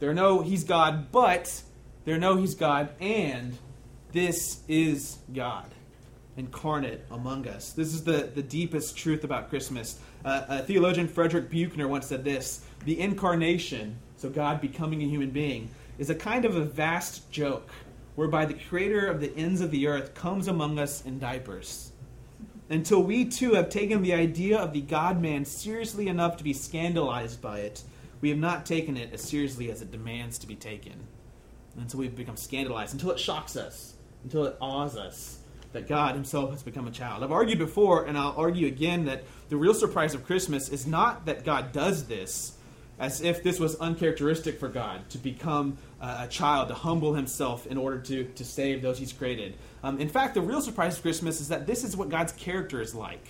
There 0.00 0.10
are 0.10 0.14
no 0.14 0.40
He's 0.40 0.64
God, 0.64 1.12
but 1.12 1.62
there 2.06 2.18
know 2.18 2.36
He's 2.36 2.54
God, 2.54 2.88
and 3.00 3.58
this 4.12 4.62
is 4.68 5.18
God 5.34 5.66
incarnate 6.36 7.04
among 7.10 7.48
us. 7.48 7.72
This 7.72 7.92
is 7.92 8.04
the, 8.04 8.30
the 8.32 8.42
deepest 8.42 8.96
truth 8.96 9.24
about 9.24 9.50
Christmas. 9.50 9.98
Uh, 10.24 10.44
a 10.48 10.62
theologian, 10.62 11.08
Frederick 11.08 11.50
Buechner, 11.50 11.88
once 11.88 12.06
said 12.06 12.24
this 12.24 12.64
The 12.84 12.98
incarnation, 13.00 13.98
so 14.16 14.30
God 14.30 14.60
becoming 14.60 15.02
a 15.02 15.06
human 15.06 15.30
being, 15.30 15.68
is 15.98 16.08
a 16.08 16.14
kind 16.14 16.44
of 16.44 16.54
a 16.54 16.64
vast 16.64 17.28
joke 17.32 17.70
whereby 18.14 18.46
the 18.46 18.54
creator 18.54 19.08
of 19.08 19.20
the 19.20 19.34
ends 19.36 19.60
of 19.60 19.72
the 19.72 19.88
earth 19.88 20.14
comes 20.14 20.46
among 20.46 20.78
us 20.78 21.04
in 21.04 21.18
diapers. 21.18 21.90
Until 22.70 23.02
we 23.02 23.24
too 23.24 23.54
have 23.54 23.68
taken 23.68 24.02
the 24.02 24.14
idea 24.14 24.58
of 24.58 24.72
the 24.72 24.80
God 24.80 25.20
man 25.20 25.44
seriously 25.44 26.06
enough 26.06 26.36
to 26.36 26.44
be 26.44 26.52
scandalized 26.52 27.42
by 27.42 27.60
it, 27.60 27.82
we 28.20 28.28
have 28.28 28.38
not 28.38 28.64
taken 28.64 28.96
it 28.96 29.12
as 29.12 29.22
seriously 29.22 29.72
as 29.72 29.82
it 29.82 29.90
demands 29.90 30.38
to 30.38 30.46
be 30.46 30.54
taken 30.54 31.06
until 31.78 32.00
we 32.00 32.08
become 32.08 32.36
scandalized, 32.36 32.94
until 32.94 33.10
it 33.10 33.18
shocks 33.18 33.56
us, 33.56 33.94
until 34.24 34.44
it 34.44 34.56
awes 34.60 34.96
us 34.96 35.38
that 35.72 35.88
God 35.88 36.14
Himself 36.14 36.50
has 36.50 36.62
become 36.62 36.88
a 36.88 36.90
child. 36.90 37.22
I've 37.22 37.32
argued 37.32 37.58
before, 37.58 38.06
and 38.06 38.16
I'll 38.16 38.34
argue 38.36 38.66
again, 38.66 39.04
that 39.04 39.24
the 39.48 39.56
real 39.56 39.74
surprise 39.74 40.14
of 40.14 40.24
Christmas 40.24 40.68
is 40.68 40.86
not 40.86 41.26
that 41.26 41.44
God 41.44 41.72
does 41.72 42.06
this 42.06 42.52
as 42.98 43.20
if 43.20 43.42
this 43.42 43.60
was 43.60 43.76
uncharacteristic 43.76 44.58
for 44.58 44.68
God 44.68 45.08
to 45.10 45.18
become 45.18 45.76
a 46.00 46.26
child, 46.28 46.68
to 46.68 46.74
humble 46.74 47.14
Himself 47.14 47.66
in 47.66 47.76
order 47.76 47.98
to, 47.98 48.24
to 48.24 48.44
save 48.44 48.80
those 48.80 48.98
He's 48.98 49.12
created. 49.12 49.54
Um, 49.82 50.00
in 50.00 50.08
fact, 50.08 50.34
the 50.34 50.40
real 50.40 50.62
surprise 50.62 50.96
of 50.96 51.02
Christmas 51.02 51.40
is 51.40 51.48
that 51.48 51.66
this 51.66 51.84
is 51.84 51.96
what 51.96 52.08
God's 52.08 52.32
character 52.32 52.80
is 52.80 52.94
like. 52.94 53.26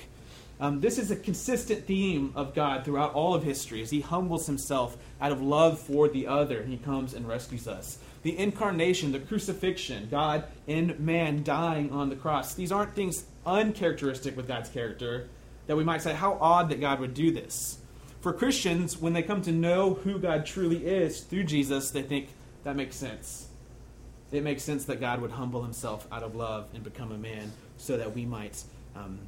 Um, 0.59 0.81
this 0.81 0.99
is 0.99 1.11
a 1.11 1.17
consistent 1.17 1.85
theme 1.85 2.33
of 2.35 2.55
God 2.55 2.85
throughout 2.85 3.13
all 3.13 3.35
of 3.35 3.43
history 3.43 3.83
as 3.83 3.91
He 3.91 4.01
humbles 4.01 4.47
Himself 4.47 4.97
out 5.21 5.33
of 5.33 5.43
love 5.43 5.81
for 5.81 6.09
the 6.09 6.29
other. 6.29 6.63
He 6.63 6.77
comes 6.77 7.13
and 7.13 7.27
rescues 7.27 7.67
us 7.67 7.99
the 8.27 8.37
incarnation, 8.37 9.13
the 9.13 9.21
crucifixion, 9.21 10.09
God 10.11 10.47
in 10.67 10.97
man 10.99 11.45
dying 11.45 11.93
on 11.93 12.09
the 12.09 12.17
cross. 12.17 12.55
These 12.55 12.73
aren't 12.73 12.93
things 12.93 13.25
uncharacteristic 13.47 14.37
with 14.37 14.49
God's 14.49 14.69
character 14.69 15.29
that 15.69 15.77
we 15.77 15.85
might 15.85 16.03
say, 16.03 16.13
how 16.13 16.37
odd 16.41 16.69
that 16.71 16.81
God 16.81 16.99
would 16.99 17.15
do 17.15 17.31
this. 17.31 17.79
For 18.21 18.33
Christians, 18.33 18.99
when 18.99 19.13
they 19.13 19.23
come 19.23 19.43
to 19.43 19.53
know 19.53 19.95
who 19.95 20.19
God 20.19 20.45
truly 20.45 20.85
is 20.85 21.21
through 21.21 21.45
Jesus, 21.45 21.93
they 21.93 22.03
think 22.03 22.31
that 22.65 22.75
makes 22.75 22.97
sense. 22.97 23.47
it 24.33 24.43
makes 24.43 24.65
sense 24.65 24.87
that 24.87 24.99
God 25.01 25.21
would 25.21 25.31
humble 25.31 25.63
himself 25.63 26.09
out 26.11 26.25
of 26.25 26.35
love 26.35 26.67
and 26.75 26.83
become 26.83 27.13
a 27.13 27.19
man 27.19 27.53
so 27.77 27.97
that 27.97 28.13
we 28.13 28.27
might, 28.27 28.61
um, 28.97 29.21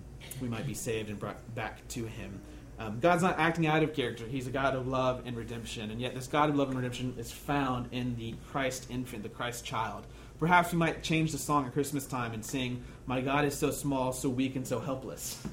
we 0.43 0.49
might 0.49 0.67
be 0.67 0.75
saved 0.75 1.09
and 1.09 1.21
brought 1.21 1.39
back 1.55 1.87
to 1.91 2.05
him. 2.05 2.41
Um, 2.79 3.01
God's 3.01 3.23
not 3.23 3.39
acting 3.39 3.67
out 3.67 3.83
of 3.83 3.93
character. 3.93 4.25
He's 4.27 4.47
a 4.47 4.51
God 4.51 4.77
of 4.77 4.87
love 4.87 5.23
and 5.27 5.37
redemption. 5.37 5.91
And 5.91 6.01
yet, 6.01 6.15
this 6.15 6.29
God 6.29 6.49
of 6.49 6.57
love 6.57 6.69
and 6.69 6.77
redemption 6.77 7.15
is 7.19 7.33
found 7.33 7.89
in 7.93 8.15
the 8.17 8.35
Christ 8.51 8.87
infant, 8.89 9.25
the 9.25 9.29
Christ 9.29 9.65
child. 9.65 10.07
Perhaps 10.39 10.73
we 10.73 10.79
might 10.79 11.03
change 11.03 11.33
the 11.33 11.39
song 11.39 11.67
at 11.67 11.73
Christmas 11.73 12.07
time 12.07 12.33
and 12.33 12.45
sing, 12.45 12.85
My 13.07 13.21
God 13.21 13.45
is 13.45 13.59
so 13.59 13.73
small, 13.73 14.13
so 14.13 14.29
weak, 14.29 14.55
and 14.55 14.67
so 14.67 14.79
helpless. 14.79 15.45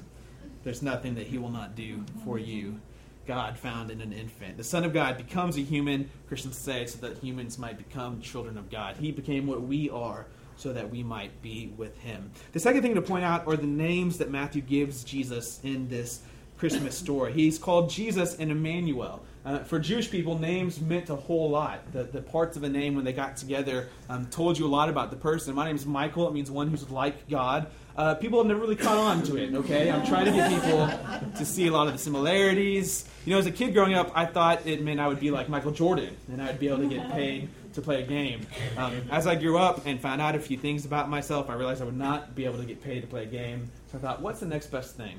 There's 0.62 0.82
nothing 0.82 1.16
that 1.16 1.26
he 1.26 1.38
will 1.38 1.50
not 1.50 1.74
do 1.74 2.04
for 2.24 2.38
you. 2.38 2.80
God 3.26 3.58
found 3.58 3.90
in 3.90 4.00
an 4.00 4.12
infant. 4.12 4.56
The 4.56 4.64
Son 4.64 4.84
of 4.84 4.92
God 4.92 5.16
becomes 5.16 5.56
a 5.56 5.60
human, 5.60 6.08
Christians 6.28 6.56
say, 6.56 6.86
so 6.86 6.98
that 7.06 7.18
humans 7.18 7.58
might 7.58 7.76
become 7.76 8.20
children 8.20 8.56
of 8.56 8.70
God. 8.70 8.96
He 8.96 9.10
became 9.10 9.48
what 9.48 9.62
we 9.62 9.90
are 9.90 10.26
so 10.56 10.72
that 10.72 10.90
we 10.90 11.02
might 11.02 11.42
be 11.42 11.72
with 11.76 11.98
him. 11.98 12.30
The 12.52 12.60
second 12.60 12.82
thing 12.82 12.94
to 12.94 13.02
point 13.02 13.24
out 13.24 13.46
are 13.46 13.56
the 13.56 13.66
names 13.66 14.18
that 14.18 14.30
Matthew 14.30 14.62
gives 14.62 15.04
Jesus 15.04 15.60
in 15.62 15.88
this 15.88 16.22
Christmas 16.58 16.96
story. 16.96 17.32
He's 17.32 17.58
called 17.58 17.90
Jesus 17.90 18.36
and 18.36 18.50
Emmanuel. 18.50 19.22
Uh, 19.44 19.60
for 19.60 19.78
Jewish 19.78 20.10
people, 20.10 20.36
names 20.36 20.80
meant 20.80 21.08
a 21.08 21.14
whole 21.14 21.50
lot. 21.50 21.92
The, 21.92 22.02
the 22.02 22.20
parts 22.20 22.56
of 22.56 22.64
a 22.64 22.68
name 22.68 22.96
when 22.96 23.04
they 23.04 23.12
got 23.12 23.36
together 23.36 23.88
um, 24.08 24.26
told 24.26 24.58
you 24.58 24.66
a 24.66 24.68
lot 24.68 24.88
about 24.88 25.10
the 25.10 25.16
person. 25.16 25.54
My 25.54 25.66
name 25.66 25.76
is 25.76 25.86
Michael. 25.86 26.26
It 26.26 26.34
means 26.34 26.50
one 26.50 26.68
who's 26.68 26.90
like 26.90 27.28
God. 27.28 27.68
Uh, 27.96 28.14
people 28.16 28.40
have 28.40 28.46
never 28.46 28.60
really 28.60 28.76
caught 28.76 28.98
on 28.98 29.22
to 29.22 29.36
it, 29.36 29.54
okay? 29.54 29.90
I'm 29.90 30.04
trying 30.04 30.26
to 30.26 30.32
get 30.32 30.50
people 30.50 30.88
to 31.38 31.44
see 31.46 31.68
a 31.68 31.70
lot 31.70 31.86
of 31.86 31.92
the 31.92 31.98
similarities. 31.98 33.08
You 33.24 33.32
know, 33.32 33.38
as 33.38 33.46
a 33.46 33.52
kid 33.52 33.72
growing 33.72 33.94
up, 33.94 34.10
I 34.14 34.26
thought 34.26 34.66
it 34.66 34.82
meant 34.82 34.98
I 34.98 35.08
would 35.08 35.20
be 35.20 35.30
like 35.30 35.48
Michael 35.48 35.70
Jordan 35.70 36.14
and 36.30 36.42
I'd 36.42 36.58
be 36.58 36.68
able 36.68 36.78
to 36.78 36.88
get 36.88 37.10
paid 37.12 37.48
to 37.74 37.80
play 37.80 38.02
a 38.02 38.06
game. 38.06 38.46
Um, 38.76 39.00
as 39.10 39.26
I 39.26 39.36
grew 39.36 39.58
up 39.58 39.86
and 39.86 40.00
found 40.00 40.20
out 40.20 40.34
a 40.34 40.40
few 40.40 40.58
things 40.58 40.84
about 40.84 41.08
myself, 41.08 41.48
I 41.48 41.54
realized 41.54 41.80
I 41.80 41.84
would 41.84 41.96
not 41.96 42.34
be 42.34 42.44
able 42.44 42.58
to 42.58 42.64
get 42.64 42.82
paid 42.82 43.02
to 43.02 43.06
play 43.06 43.22
a 43.22 43.26
game. 43.26 43.70
So 43.92 43.98
I 43.98 44.00
thought, 44.00 44.20
what's 44.20 44.40
the 44.40 44.46
next 44.46 44.66
best 44.66 44.96
thing? 44.96 45.18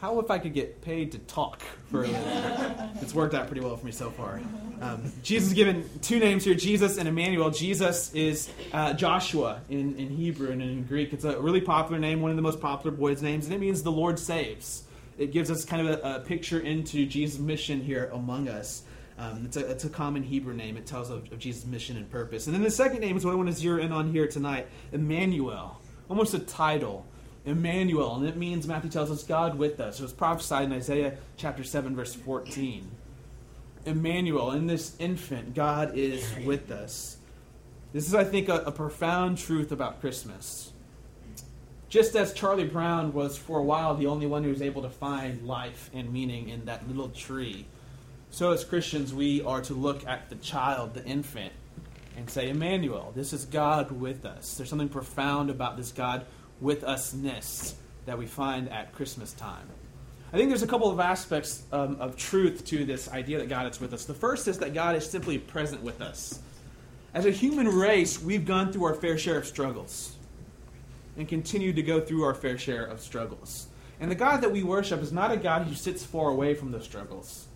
How 0.00 0.20
if 0.20 0.30
I 0.30 0.38
could 0.38 0.54
get 0.54 0.80
paid 0.80 1.12
to 1.12 1.18
talk 1.18 1.60
for 1.90 2.04
a 2.04 2.06
living? 2.06 2.22
it's 3.02 3.14
worked 3.14 3.34
out 3.34 3.46
pretty 3.46 3.62
well 3.62 3.76
for 3.76 3.84
me 3.84 3.92
so 3.92 4.10
far. 4.10 4.40
Um, 4.80 5.12
Jesus 5.24 5.48
is 5.48 5.54
given 5.54 5.88
two 6.02 6.20
names 6.20 6.44
here 6.44 6.54
Jesus 6.54 6.98
and 6.98 7.08
Emmanuel. 7.08 7.50
Jesus 7.50 8.14
is 8.14 8.48
uh, 8.72 8.92
Joshua 8.92 9.60
in, 9.68 9.96
in 9.96 10.08
Hebrew 10.08 10.52
and 10.52 10.62
in 10.62 10.84
Greek. 10.84 11.12
It's 11.12 11.24
a 11.24 11.40
really 11.40 11.60
popular 11.60 11.98
name, 11.98 12.22
one 12.22 12.30
of 12.30 12.36
the 12.36 12.42
most 12.42 12.60
popular 12.60 12.96
boys' 12.96 13.22
names, 13.22 13.46
and 13.46 13.54
it 13.54 13.58
means 13.58 13.82
the 13.82 13.90
Lord 13.90 14.20
saves. 14.20 14.84
It 15.18 15.32
gives 15.32 15.50
us 15.50 15.64
kind 15.64 15.88
of 15.88 15.98
a, 15.98 16.16
a 16.16 16.20
picture 16.20 16.60
into 16.60 17.04
Jesus' 17.04 17.40
mission 17.40 17.80
here 17.80 18.08
among 18.12 18.48
us. 18.48 18.84
Um, 19.18 19.46
it's, 19.46 19.56
a, 19.56 19.68
it's, 19.68 19.82
a, 19.82 19.88
common 19.88 20.22
Hebrew 20.22 20.54
name. 20.54 20.76
It 20.76 20.86
tells 20.86 21.10
of, 21.10 21.32
of 21.32 21.40
Jesus' 21.40 21.66
mission 21.66 21.96
and 21.96 22.08
purpose. 22.08 22.46
And 22.46 22.54
then 22.54 22.62
the 22.62 22.70
second 22.70 23.00
name 23.00 23.16
is 23.16 23.24
what 23.24 23.32
I 23.32 23.34
want 23.34 23.48
to 23.48 23.52
zero 23.52 23.82
in 23.82 23.90
on 23.90 24.12
here 24.12 24.28
tonight 24.28 24.68
Emmanuel. 24.92 25.80
Almost 26.08 26.34
a 26.34 26.38
title. 26.38 27.04
Emmanuel, 27.48 28.16
and 28.16 28.26
it 28.26 28.36
means, 28.36 28.66
Matthew 28.66 28.90
tells 28.90 29.10
us, 29.10 29.22
God 29.22 29.56
with 29.56 29.80
us. 29.80 29.98
It 29.98 30.02
was 30.02 30.12
prophesied 30.12 30.64
in 30.64 30.72
Isaiah 30.72 31.16
chapter 31.36 31.64
7, 31.64 31.96
verse 31.96 32.14
14. 32.14 32.90
Emmanuel, 33.86 34.52
in 34.52 34.66
this 34.66 34.94
infant, 34.98 35.54
God 35.54 35.96
is 35.96 36.24
with 36.44 36.70
us. 36.70 37.16
This 37.92 38.06
is, 38.06 38.14
I 38.14 38.24
think, 38.24 38.48
a, 38.48 38.56
a 38.58 38.72
profound 38.72 39.38
truth 39.38 39.72
about 39.72 40.00
Christmas. 40.00 40.72
Just 41.88 42.14
as 42.14 42.34
Charlie 42.34 42.64
Brown 42.64 43.14
was, 43.14 43.38
for 43.38 43.58
a 43.58 43.62
while, 43.62 43.94
the 43.94 44.06
only 44.06 44.26
one 44.26 44.44
who 44.44 44.50
was 44.50 44.60
able 44.60 44.82
to 44.82 44.90
find 44.90 45.46
life 45.46 45.90
and 45.94 46.12
meaning 46.12 46.50
in 46.50 46.66
that 46.66 46.86
little 46.86 47.08
tree, 47.08 47.66
so 48.30 48.52
as 48.52 48.62
Christians, 48.62 49.14
we 49.14 49.42
are 49.42 49.62
to 49.62 49.74
look 49.74 50.06
at 50.06 50.28
the 50.28 50.36
child, 50.36 50.94
the 50.94 51.04
infant, 51.04 51.52
and 52.16 52.28
say, 52.28 52.50
Emmanuel, 52.50 53.12
this 53.14 53.32
is 53.32 53.44
God 53.46 53.90
with 53.90 54.26
us. 54.26 54.56
There's 54.56 54.68
something 54.68 54.88
profound 54.88 55.50
about 55.50 55.76
this 55.76 55.92
God 55.92 56.26
with 56.60 56.82
usness 56.82 57.74
that 58.06 58.18
we 58.18 58.26
find 58.26 58.68
at 58.70 58.92
Christmas 58.92 59.32
time. 59.32 59.66
I 60.32 60.36
think 60.36 60.50
there's 60.50 60.62
a 60.62 60.66
couple 60.66 60.90
of 60.90 61.00
aspects 61.00 61.62
um, 61.72 61.96
of 62.00 62.16
truth 62.16 62.64
to 62.66 62.84
this 62.84 63.08
idea 63.08 63.38
that 63.38 63.48
God 63.48 63.70
is 63.70 63.80
with 63.80 63.94
us. 63.94 64.04
The 64.04 64.14
first 64.14 64.46
is 64.46 64.58
that 64.58 64.74
God 64.74 64.94
is 64.94 65.08
simply 65.08 65.38
present 65.38 65.82
with 65.82 66.02
us. 66.02 66.40
As 67.14 67.24
a 67.24 67.30
human 67.30 67.66
race, 67.66 68.20
we've 68.20 68.44
gone 68.44 68.72
through 68.72 68.84
our 68.84 68.94
fair 68.94 69.16
share 69.16 69.38
of 69.38 69.46
struggles 69.46 70.16
and 71.16 71.26
continue 71.26 71.72
to 71.72 71.82
go 71.82 72.00
through 72.00 72.24
our 72.24 72.34
fair 72.34 72.58
share 72.58 72.84
of 72.84 73.00
struggles. 73.00 73.68
And 74.00 74.10
the 74.10 74.14
God 74.14 74.42
that 74.42 74.52
we 74.52 74.62
worship 74.62 75.02
is 75.02 75.12
not 75.12 75.32
a 75.32 75.36
God 75.36 75.66
who 75.66 75.74
sits 75.74 76.04
far 76.04 76.30
away 76.30 76.54
from 76.54 76.72
those 76.72 76.84
struggles. 76.84 77.46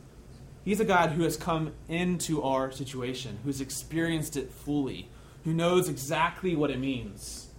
He's 0.65 0.81
a 0.81 0.85
God 0.85 1.11
who 1.11 1.23
has 1.25 1.37
come 1.37 1.73
into 1.89 2.43
our 2.43 2.73
situation, 2.73 3.39
who's 3.45 3.61
experienced 3.61 4.37
it 4.37 4.51
fully, 4.51 5.09
who 5.45 5.53
knows 5.53 5.89
exactly 5.89 6.57
what 6.57 6.71
it 6.71 6.79
means 6.79 7.52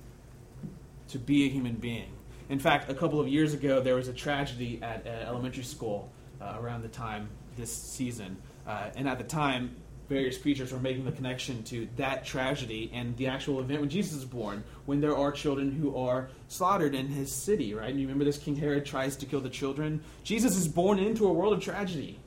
to 1.14 1.20
be 1.20 1.46
a 1.46 1.50
human 1.50 1.76
being. 1.76 2.12
In 2.50 2.60
fact, 2.60 2.90
a 2.90 2.94
couple 2.94 3.20
of 3.20 3.28
years 3.28 3.54
ago, 3.54 3.80
there 3.80 3.96
was 3.96 4.08
a 4.08 4.14
tragedy 4.14 4.80
at 4.82 5.06
an 5.06 5.28
elementary 5.28 5.64
school 5.64 6.12
uh, 6.42 6.58
around 6.60 6.82
the 6.82 6.90
time 6.90 7.30
this 7.56 7.72
season. 7.72 8.36
Uh, 8.68 8.90
and 8.96 9.08
at 9.08 9.20
the 9.20 9.24
time, 9.24 9.76
various 10.10 10.40
preachers 10.40 10.74
were 10.74 10.80
making 10.80 11.06
the 11.06 11.12
connection 11.12 11.64
to 11.64 11.88
that 11.98 12.26
tragedy 12.26 12.92
and 12.94 13.16
the 13.18 13.28
actual 13.28 13.60
event 13.60 13.80
when 13.80 13.90
Jesus 13.90 14.14
is 14.14 14.26
born, 14.26 14.64
when 14.86 15.00
there 15.02 15.16
are 15.16 15.32
children 15.32 15.72
who 15.72 15.96
are 15.96 16.30
slaughtered 16.48 16.96
in 16.96 17.08
his 17.08 17.32
city, 17.32 17.74
right? 17.76 17.92
And 17.92 18.00
you 18.00 18.08
remember 18.08 18.26
this 18.26 18.40
King 18.40 18.56
Herod 18.56 18.86
tries 18.86 19.16
to 19.18 19.26
kill 19.28 19.40
the 19.40 19.50
children? 19.50 20.02
Jesus 20.24 20.58
is 20.58 20.68
born 20.68 20.98
into 20.98 21.28
a 21.28 21.32
world 21.32 21.54
of 21.54 21.62
tragedy 21.62 22.20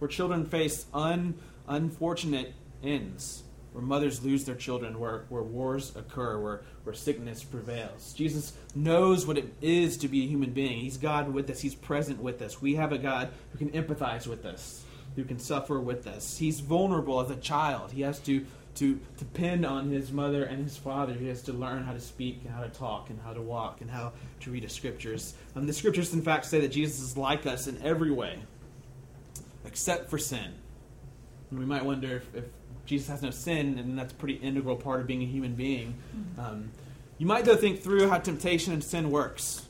where 0.00 0.08
children 0.08 0.44
face 0.46 0.86
un, 0.92 1.34
unfortunate 1.68 2.54
ends 2.82 3.44
where 3.76 3.84
mothers 3.84 4.24
lose 4.24 4.46
their 4.46 4.54
children, 4.54 4.98
where, 4.98 5.26
where 5.28 5.42
wars 5.42 5.94
occur, 5.96 6.40
where, 6.40 6.62
where 6.84 6.94
sickness 6.94 7.44
prevails. 7.44 8.14
Jesus 8.14 8.54
knows 8.74 9.26
what 9.26 9.36
it 9.36 9.52
is 9.60 9.98
to 9.98 10.08
be 10.08 10.24
a 10.24 10.26
human 10.26 10.52
being. 10.52 10.78
He's 10.78 10.96
God 10.96 11.30
with 11.30 11.50
us, 11.50 11.60
He's 11.60 11.74
present 11.74 12.22
with 12.22 12.40
us. 12.40 12.62
We 12.62 12.76
have 12.76 12.92
a 12.92 12.96
God 12.96 13.28
who 13.52 13.58
can 13.58 13.68
empathize 13.72 14.26
with 14.26 14.46
us, 14.46 14.82
who 15.14 15.24
can 15.24 15.38
suffer 15.38 15.78
with 15.78 16.06
us. 16.06 16.38
He's 16.38 16.60
vulnerable 16.60 17.20
as 17.20 17.28
a 17.28 17.36
child. 17.36 17.92
He 17.92 18.00
has 18.00 18.18
to, 18.20 18.46
to 18.76 18.98
depend 19.18 19.66
on 19.66 19.90
his 19.90 20.10
mother 20.10 20.44
and 20.44 20.64
his 20.64 20.78
father. 20.78 21.12
He 21.12 21.28
has 21.28 21.42
to 21.42 21.52
learn 21.52 21.84
how 21.84 21.92
to 21.92 22.00
speak 22.00 22.40
and 22.46 22.54
how 22.54 22.62
to 22.62 22.70
talk 22.70 23.10
and 23.10 23.20
how 23.20 23.34
to 23.34 23.42
walk 23.42 23.82
and 23.82 23.90
how 23.90 24.14
to 24.40 24.50
read 24.50 24.64
the 24.64 24.70
scriptures. 24.70 25.34
The 25.54 25.70
scriptures, 25.74 26.14
in 26.14 26.22
fact, 26.22 26.46
say 26.46 26.60
that 26.60 26.68
Jesus 26.68 27.00
is 27.00 27.18
like 27.18 27.44
us 27.44 27.66
in 27.66 27.78
every 27.82 28.10
way, 28.10 28.38
except 29.66 30.08
for 30.08 30.16
sin. 30.16 30.54
And 31.50 31.58
we 31.58 31.66
might 31.66 31.84
wonder 31.84 32.16
if, 32.16 32.34
if 32.34 32.44
Jesus 32.86 33.08
has 33.08 33.22
no 33.22 33.30
sin, 33.30 33.78
and 33.78 33.98
that's 33.98 34.12
a 34.12 34.16
pretty 34.16 34.34
integral 34.34 34.76
part 34.76 35.00
of 35.00 35.06
being 35.06 35.22
a 35.22 35.26
human 35.26 35.54
being. 35.54 35.94
Mm-hmm. 36.16 36.40
Um, 36.40 36.70
you 37.18 37.26
might 37.26 37.44
though 37.44 37.56
think 37.56 37.82
through 37.82 38.08
how 38.08 38.18
temptation 38.18 38.72
and 38.72 38.82
sin 38.82 39.10
works. 39.10 39.66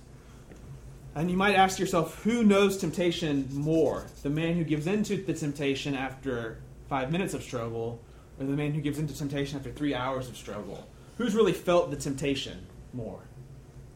And 1.15 1.31
you 1.31 1.37
might 1.37 1.55
ask 1.55 1.79
yourself, 1.79 2.23
who 2.25 2.45
knows 2.45 2.77
temptation 2.77 3.49
more? 3.51 4.05
The 4.23 4.29
man 4.29 4.55
who 4.55 4.65
gives 4.65 4.87
into 4.87 5.17
the 5.17 5.33
temptation 5.33 5.95
after 5.95 6.59
five 6.91 7.11
minutes 7.11 7.33
of 7.33 7.43
struggle, 7.43 8.01
or 8.39 8.45
the 8.45 8.53
man 8.53 8.73
who 8.73 8.83
gives 8.83 8.99
into 8.99 9.17
temptation 9.17 9.57
after 9.57 9.73
three 9.73 9.95
hours 9.95 10.29
of 10.29 10.37
struggle? 10.37 10.87
Who's 11.17 11.35
really 11.35 11.55
felt 11.55 11.91
the 11.91 11.97
temptation 11.97 12.67
more? 12.93 13.21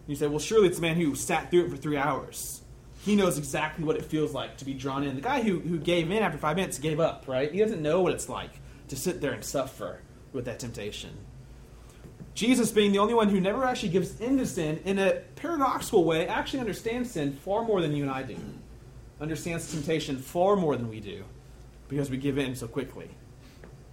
You 0.07 0.17
say, 0.17 0.29
well, 0.29 0.39
surely 0.39 0.69
it's 0.69 0.79
the 0.79 0.83
man 0.83 0.97
who 0.97 1.15
sat 1.15 1.50
through 1.50 1.67
it 1.67 1.71
for 1.71 1.77
three 1.77 1.99
hours. 1.99 2.62
He 3.05 3.17
knows 3.17 3.37
exactly 3.37 3.85
what 3.85 3.97
it 3.97 4.05
feels 4.05 4.33
like 4.33 4.57
to 4.59 4.65
be 4.65 4.73
drawn 4.73 5.05
in. 5.05 5.15
The 5.15 5.21
guy 5.21 5.43
who, 5.43 5.61
who 5.61 5.79
gave 5.79 6.11
in 6.11 6.23
after 6.23 6.39
five 6.39 6.57
minutes 6.57 6.79
gave 6.79 7.00
up, 7.00 7.25
right? 7.29 7.53
He 7.53 7.59
doesn't 7.59 7.83
know 7.83 8.00
what 8.00 8.12
it's 8.12 8.29
like 8.29 8.60
to 8.90 8.97
sit 8.97 9.20
there 9.20 9.32
and 9.32 9.44
suffer 9.44 10.00
with 10.32 10.44
that 10.44 10.59
temptation. 10.59 11.11
Jesus, 12.35 12.70
being 12.70 12.92
the 12.92 12.99
only 12.99 13.14
one 13.14 13.28
who 13.28 13.40
never 13.40 13.64
actually 13.64 13.88
gives 13.88 14.20
in 14.20 14.38
to 14.38 14.47
sin, 14.47 14.80
in 14.85 14.99
a 14.99 15.23
paradoxical 15.37 16.04
way, 16.04 16.26
actually 16.26 16.61
understands 16.61 17.11
sin 17.11 17.32
far 17.32 17.64
more 17.64 17.80
than 17.80 17.94
you 17.94 18.02
and 18.02 18.12
I 18.12 18.23
do. 18.23 18.37
Understands 19.20 19.70
temptation 19.70 20.16
far 20.16 20.56
more 20.56 20.76
than 20.76 20.88
we 20.88 21.00
do 21.00 21.25
because 21.88 22.11
we 22.11 22.16
give 22.16 22.38
in 22.38 22.54
so 22.54 22.66
quickly. 22.68 23.11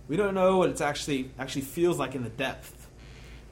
We 0.08 0.16
don't 0.16 0.34
know 0.34 0.60
what 0.60 0.70
it 0.70 0.82
actually 0.82 1.32
actually 1.38 1.64
feels 1.64 1.98
like 1.98 2.16
in 2.16 2.24
the 2.24 2.30
depth. 2.30 2.88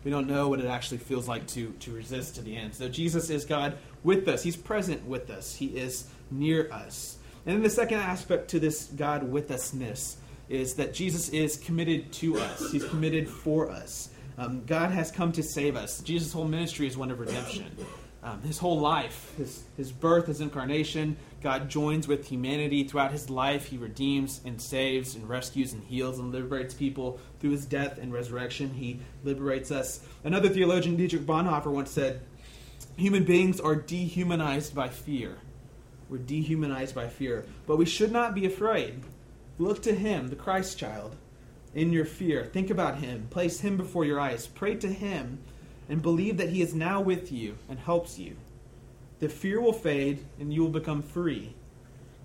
We 0.04 0.12
don't 0.12 0.28
know 0.28 0.48
what 0.50 0.60
it 0.60 0.68
actually 0.68 1.00
feels 1.00 1.28
like 1.28 1.48
to, 1.48 1.72
to 1.72 1.92
resist 1.92 2.36
to 2.36 2.42
the 2.42 2.56
end. 2.56 2.76
So 2.76 2.88
Jesus 2.88 3.30
is 3.30 3.44
God 3.44 3.78
with 4.04 4.28
us. 4.28 4.44
He's 4.44 4.56
present 4.56 5.06
with 5.06 5.30
us. 5.30 5.56
He 5.56 5.78
is 5.78 6.08
near 6.30 6.72
us. 6.72 7.18
And 7.46 7.56
then 7.56 7.64
the 7.64 7.70
second 7.70 8.00
aspect 8.00 8.50
to 8.50 8.60
this 8.60 8.86
God 8.86 9.24
with 9.24 9.50
usness 9.50 10.16
is 10.50 10.76
that 10.76 10.94
Jesus 10.94 11.30
is 11.30 11.58
committed 11.58 12.12
to 12.14 12.38
us. 12.40 12.72
He's 12.72 12.86
committed 12.86 13.28
for 13.28 13.70
us. 13.70 14.10
Um, 14.38 14.64
God 14.66 14.92
has 14.92 15.12
come 15.12 15.32
to 15.34 15.44
save 15.44 15.76
us. 15.76 16.02
Jesus' 16.02 16.34
whole 16.34 16.48
ministry 16.48 16.88
is 16.88 16.98
one 16.98 17.10
of 17.10 17.20
redemption. 17.20 17.66
Um, 18.22 18.42
his 18.42 18.58
whole 18.58 18.80
life, 18.80 19.32
his, 19.38 19.64
his 19.78 19.92
birth, 19.92 20.28
his 20.28 20.42
incarnation, 20.42 21.16
God 21.44 21.70
joins 21.70 22.08
with 22.08 22.28
humanity 22.28 22.84
throughout 22.84 23.12
his 23.12 23.30
life. 23.30 23.68
He 23.68 23.78
redeems 23.78 24.42
and 24.44 24.60
saves 24.60 25.14
and 25.16 25.30
rescues 25.30 25.74
and 25.74 25.84
heals 25.84 26.18
and 26.18 26.32
liberates 26.32 26.74
people 26.74 27.20
through 27.40 27.52
his 27.52 27.68
death 27.68 28.00
and 28.00 28.12
resurrection. 28.12 28.74
He 28.74 29.00
liberates 29.24 29.70
us. 29.70 30.04
Another 30.24 30.50
theologian, 30.50 30.96
Dietrich 30.96 31.22
Bonhoeffer, 31.22 31.72
once 31.72 31.92
said, 31.92 32.22
Human 32.98 33.26
beings 33.26 33.60
are 33.60 33.76
dehumanized 33.76 34.74
by 34.74 34.90
fear. 34.90 35.38
We're 36.10 36.18
dehumanized 36.18 36.96
by 36.96 37.10
fear. 37.10 37.46
But 37.68 37.78
we 37.78 37.86
should 37.86 38.12
not 38.12 38.34
be 38.34 38.46
afraid. 38.46 39.04
Look 39.58 39.82
to 39.84 39.96
him, 39.96 40.28
the 40.28 40.36
Christ 40.36 40.78
child, 40.78 41.16
in 41.76 41.92
your 41.92 42.06
fear. 42.06 42.46
Think 42.46 42.70
about 42.70 43.00
Him. 43.00 43.28
Place 43.30 43.60
Him 43.60 43.78
before 43.78 44.06
your 44.06 44.20
eyes. 44.20 44.48
Pray 44.48 44.76
to 44.76 44.88
Him 44.88 45.40
and 45.90 46.02
believe 46.02 46.38
that 46.38 46.50
He 46.50 46.62
is 46.62 46.74
now 46.74 47.02
with 47.02 47.32
you 47.32 47.58
and 47.70 47.78
helps 47.78 48.18
you. 48.18 48.38
The 49.20 49.30
fear 49.30 49.62
will 49.62 49.74
fade 49.74 50.26
and 50.40 50.54
you 50.54 50.62
will 50.62 50.70
become 50.70 51.04
free. 51.04 51.54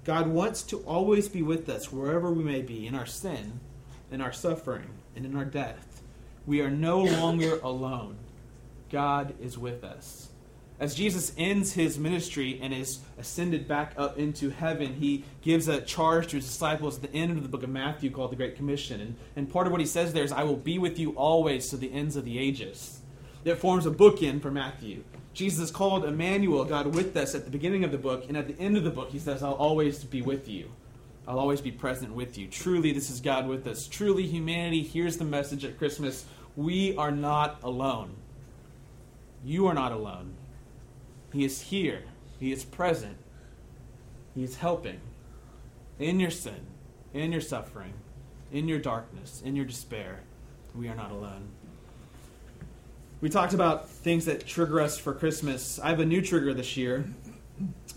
God 0.05 0.29
wants 0.29 0.63
to 0.63 0.79
always 0.79 1.29
be 1.29 1.43
with 1.43 1.69
us 1.69 1.93
wherever 1.93 2.33
we 2.33 2.43
may 2.43 2.63
be 2.63 2.87
in 2.87 2.95
our 2.95 3.07
sin, 3.07 3.61
in 4.11 4.21
our 4.21 4.33
suffering, 4.33 4.89
and 5.15 5.27
in 5.27 5.37
our 5.37 5.45
death. 5.45 6.01
We 6.47 6.63
are 6.63 6.71
no 6.71 7.03
longer 7.03 7.61
alone. 7.63 8.17
God 8.91 9.35
is 9.41 9.59
with 9.59 9.85
us. 9.85 10.30
As 10.81 10.95
Jesus 10.95 11.35
ends 11.37 11.75
his 11.75 11.99
ministry 11.99 12.59
and 12.63 12.73
is 12.73 13.01
ascended 13.19 13.69
back 13.69 13.93
up 13.99 14.19
into 14.19 14.49
heaven, 14.49 14.95
he 14.95 15.25
gives 15.43 15.69
a 15.69 15.83
charge 15.83 16.29
to 16.29 16.37
his 16.37 16.47
disciples 16.47 16.97
at 16.97 17.03
the 17.03 17.15
end 17.15 17.33
of 17.33 17.43
the 17.43 17.51
book 17.51 17.63
of 17.63 17.69
Matthew 17.69 18.11
called 18.11 18.33
the 18.33 18.37
Great 18.37 18.57
Commission. 18.57 18.99
And, 18.99 19.17
and 19.37 19.53
part 19.53 19.67
of 19.67 19.73
what 19.73 19.83
he 19.83 19.87
says 19.87 20.15
there 20.15 20.25
is, 20.25 20.33
I 20.33 20.45
will 20.45 20.57
be 20.57 20.79
with 20.79 20.99
you 20.99 21.11
always 21.11 21.69
to 21.69 21.77
the 21.77 21.93
ends 21.93 22.17
of 22.17 22.25
the 22.25 22.39
ages. 22.39 23.01
It 23.45 23.57
forms 23.57 23.85
a 23.85 23.91
bookend 23.91 24.41
for 24.41 24.51
Matthew. 24.51 25.05
Jesus 25.35 25.61
is 25.61 25.71
called 25.71 26.07
Emmanuel, 26.07 26.65
God 26.65 26.95
with 26.95 27.15
us, 27.15 27.35
at 27.35 27.45
the 27.45 27.51
beginning 27.51 27.85
of 27.85 27.93
the 27.93 27.99
book, 27.99 28.25
and 28.29 28.37
at 28.37 28.49
the 28.49 28.59
end 28.59 28.79
of 28.79 28.85
the 28.85 28.91
book, 28.91 29.11
he 29.11 29.19
says, 29.19 29.43
I'll 29.43 29.53
always 29.53 30.03
be 30.03 30.23
with 30.23 30.49
you. 30.49 30.71
I'll 31.29 31.39
always 31.39 31.61
be 31.61 31.71
present 31.71 32.15
with 32.15 32.39
you. 32.39 32.49
Truly, 32.49 32.93
this 32.93 33.11
is 33.11 33.21
God 33.21 33.47
with 33.47 33.67
us. 33.67 33.87
Truly, 33.87 34.27
humanity 34.27 34.83
hears 34.83 35.19
the 35.19 35.25
message 35.25 35.63
at 35.65 35.77
Christmas 35.77 36.25
we 36.57 36.97
are 36.97 37.13
not 37.13 37.59
alone. 37.63 38.17
You 39.45 39.67
are 39.67 39.75
not 39.75 39.93
alone. 39.93 40.35
He 41.33 41.45
is 41.45 41.61
here, 41.63 42.03
He 42.39 42.53
is 42.53 42.65
present, 42.65 43.17
He 44.35 44.43
is 44.43 44.57
helping 44.57 45.01
in 45.99 46.19
your 46.19 46.31
sin, 46.31 46.67
in 47.13 47.33
your 47.33 47.41
suffering, 47.41 47.93
in 48.53 48.69
your 48.69 48.79
darkness, 48.79 49.43
in 49.45 49.55
your 49.55 49.65
despair. 49.65 50.21
We 50.75 50.89
are 50.89 50.95
not 50.95 51.11
alone. 51.11 51.49
We 53.21 53.29
talked 53.29 53.53
about 53.53 53.89
things 53.89 54.25
that 54.25 54.47
trigger 54.47 54.81
us 54.81 54.97
for 54.97 55.13
Christmas. 55.13 55.79
I 55.79 55.91
have 55.91 56.01
a 56.01 56.07
new 56.07 56.23
trigger 56.23 56.55
this 56.55 56.77
year, 56.77 57.05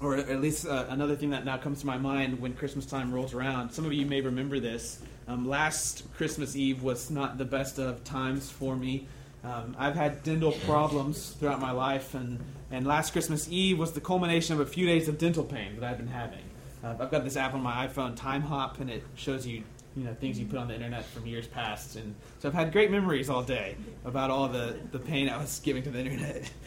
or 0.01 0.17
at 0.17 0.41
least 0.41 0.67
uh, 0.67 0.85
another 0.89 1.15
thing 1.15 1.29
that 1.29 1.45
now 1.45 1.57
comes 1.57 1.79
to 1.79 1.85
my 1.85 1.97
mind 1.97 2.39
when 2.41 2.53
Christmas 2.53 2.85
time 2.85 3.13
rolls 3.13 3.33
around. 3.33 3.71
Some 3.71 3.85
of 3.85 3.93
you 3.93 4.05
may 4.05 4.19
remember 4.19 4.59
this. 4.59 5.01
Um, 5.27 5.47
last 5.47 6.03
Christmas 6.15 6.57
Eve 6.57 6.83
was 6.83 7.09
not 7.09 7.37
the 7.37 7.45
best 7.45 7.79
of 7.79 8.03
times 8.03 8.49
for 8.49 8.75
me. 8.75 9.07
Um, 9.45 9.75
I've 9.79 9.95
had 9.95 10.23
dental 10.23 10.51
problems 10.65 11.31
throughout 11.31 11.61
my 11.61 11.71
life, 11.71 12.15
and, 12.15 12.39
and 12.73 12.87
last 12.87 13.11
Christmas 13.11 13.47
Eve 13.51 13.77
was 13.77 13.91
the 13.91 14.01
culmination 14.01 14.55
of 14.55 14.59
a 14.59 14.65
few 14.65 14.87
days 14.87 15.07
of 15.07 15.19
dental 15.19 15.43
pain 15.43 15.79
that 15.79 15.87
I've 15.87 15.97
been 15.97 16.07
having. 16.07 16.43
Uh, 16.83 16.95
I've 16.99 17.11
got 17.11 17.23
this 17.23 17.37
app 17.37 17.53
on 17.53 17.61
my 17.61 17.87
iPhone, 17.87 18.17
Timehop, 18.17 18.79
and 18.79 18.89
it 18.89 19.03
shows 19.15 19.45
you 19.45 19.63
you 19.95 20.03
know 20.03 20.13
things 20.15 20.39
you 20.39 20.47
put 20.47 20.57
on 20.57 20.69
the 20.69 20.73
internet 20.73 21.05
from 21.05 21.27
years 21.27 21.45
past, 21.45 21.97
and 21.97 22.15
so 22.39 22.49
I've 22.49 22.55
had 22.55 22.71
great 22.71 22.89
memories 22.89 23.29
all 23.29 23.43
day 23.43 23.75
about 24.05 24.31
all 24.31 24.47
the, 24.47 24.75
the 24.91 24.97
pain 24.97 25.29
I 25.29 25.37
was 25.37 25.59
giving 25.59 25.83
to 25.83 25.91
the 25.91 25.99
internet. 25.99 26.51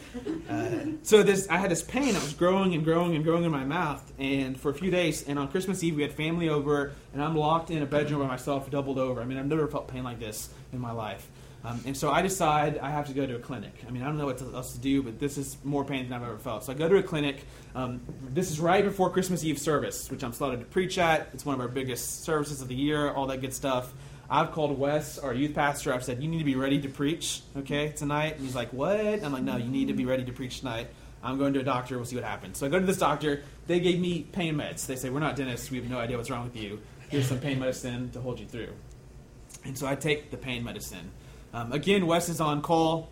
Uh, 0.49 0.93
so 1.03 1.21
this 1.21 1.47
I 1.49 1.57
had 1.57 1.69
this 1.69 1.83
pain 1.83 2.13
that 2.13 2.23
was 2.23 2.33
growing 2.33 2.73
and 2.73 2.83
growing 2.83 3.15
and 3.15 3.23
growing 3.23 3.43
in 3.43 3.51
my 3.51 3.65
mouth, 3.65 4.13
and 4.17 4.57
for 4.59 4.71
a 4.71 4.73
few 4.73 4.89
days. 4.89 5.27
And 5.27 5.37
on 5.37 5.49
Christmas 5.49 5.83
Eve, 5.83 5.97
we 5.97 6.01
had 6.01 6.13
family 6.13 6.47
over, 6.47 6.93
and 7.13 7.21
I'm 7.21 7.35
locked 7.35 7.69
in 7.69 7.83
a 7.83 7.85
bedroom 7.85 8.21
by 8.21 8.27
myself, 8.27 8.71
doubled 8.71 8.97
over. 8.97 9.21
I 9.21 9.25
mean, 9.25 9.37
I've 9.37 9.45
never 9.45 9.67
felt 9.67 9.89
pain 9.89 10.03
like 10.03 10.19
this 10.19 10.49
in 10.71 10.79
my 10.79 10.91
life. 10.91 11.27
Um, 11.63 11.81
and 11.85 11.97
so 11.97 12.11
I 12.11 12.21
decide 12.21 12.77
I 12.77 12.91
have 12.91 13.07
to 13.07 13.13
go 13.13 13.25
to 13.25 13.35
a 13.35 13.39
clinic. 13.39 13.73
I 13.87 13.91
mean, 13.91 14.03
I 14.03 14.05
don't 14.05 14.17
know 14.17 14.27
what 14.27 14.41
else 14.41 14.73
to 14.73 14.79
do, 14.79 15.03
but 15.03 15.19
this 15.19 15.37
is 15.37 15.57
more 15.63 15.83
pain 15.83 16.07
than 16.07 16.13
I've 16.13 16.27
ever 16.27 16.37
felt. 16.37 16.63
So 16.63 16.71
I 16.71 16.75
go 16.75 16.87
to 16.87 16.97
a 16.97 17.03
clinic. 17.03 17.43
Um, 17.75 18.01
this 18.29 18.51
is 18.51 18.59
right 18.59 18.83
before 18.83 19.09
Christmas 19.09 19.43
Eve 19.43 19.59
service, 19.59 20.09
which 20.09 20.23
I'm 20.23 20.33
slotted 20.33 20.59
to 20.59 20.65
preach 20.65 20.97
at. 20.97 21.29
It's 21.33 21.45
one 21.45 21.55
of 21.55 21.61
our 21.61 21.67
biggest 21.67 22.23
services 22.23 22.61
of 22.61 22.67
the 22.67 22.75
year, 22.75 23.11
all 23.11 23.27
that 23.27 23.41
good 23.41 23.53
stuff. 23.53 23.91
I've 24.29 24.51
called 24.51 24.77
Wes, 24.77 25.17
our 25.19 25.33
youth 25.33 25.55
pastor. 25.55 25.93
I've 25.93 26.03
said, 26.03 26.21
You 26.21 26.29
need 26.29 26.39
to 26.39 26.43
be 26.43 26.55
ready 26.55 26.81
to 26.81 26.89
preach, 26.89 27.41
okay, 27.57 27.89
tonight. 27.89 28.35
And 28.35 28.45
he's 28.45 28.55
like, 28.55 28.71
What? 28.73 29.23
I'm 29.23 29.31
like, 29.31 29.43
No, 29.43 29.57
you 29.57 29.69
need 29.69 29.87
to 29.87 29.93
be 29.93 30.05
ready 30.05 30.25
to 30.25 30.31
preach 30.33 30.59
tonight. 30.59 30.87
I'm 31.23 31.37
going 31.37 31.53
to 31.53 31.59
a 31.59 31.63
doctor. 31.63 31.95
We'll 31.95 32.05
see 32.05 32.15
what 32.15 32.25
happens. 32.25 32.57
So 32.57 32.65
I 32.65 32.69
go 32.69 32.79
to 32.79 32.85
this 32.85 32.97
doctor. 32.97 33.43
They 33.65 33.79
gave 33.79 33.99
me 33.99 34.23
pain 34.31 34.55
meds. 34.55 34.85
They 34.85 34.95
say, 34.95 35.09
We're 35.09 35.19
not 35.19 35.35
dentists. 35.35 35.71
We 35.71 35.77
have 35.77 35.89
no 35.89 35.97
idea 35.97 36.17
what's 36.17 36.29
wrong 36.29 36.43
with 36.43 36.55
you. 36.55 36.79
Here's 37.09 37.27
some 37.27 37.39
pain 37.39 37.59
medicine 37.59 38.11
to 38.11 38.21
hold 38.21 38.39
you 38.39 38.45
through. 38.45 38.73
And 39.63 39.77
so 39.77 39.87
I 39.87 39.95
take 39.95 40.29
the 40.29 40.37
pain 40.37 40.63
medicine. 40.63 41.11
Um, 41.53 41.71
again, 41.71 42.05
Wes 42.05 42.29
is 42.29 42.41
on 42.41 42.61
call. 42.61 43.09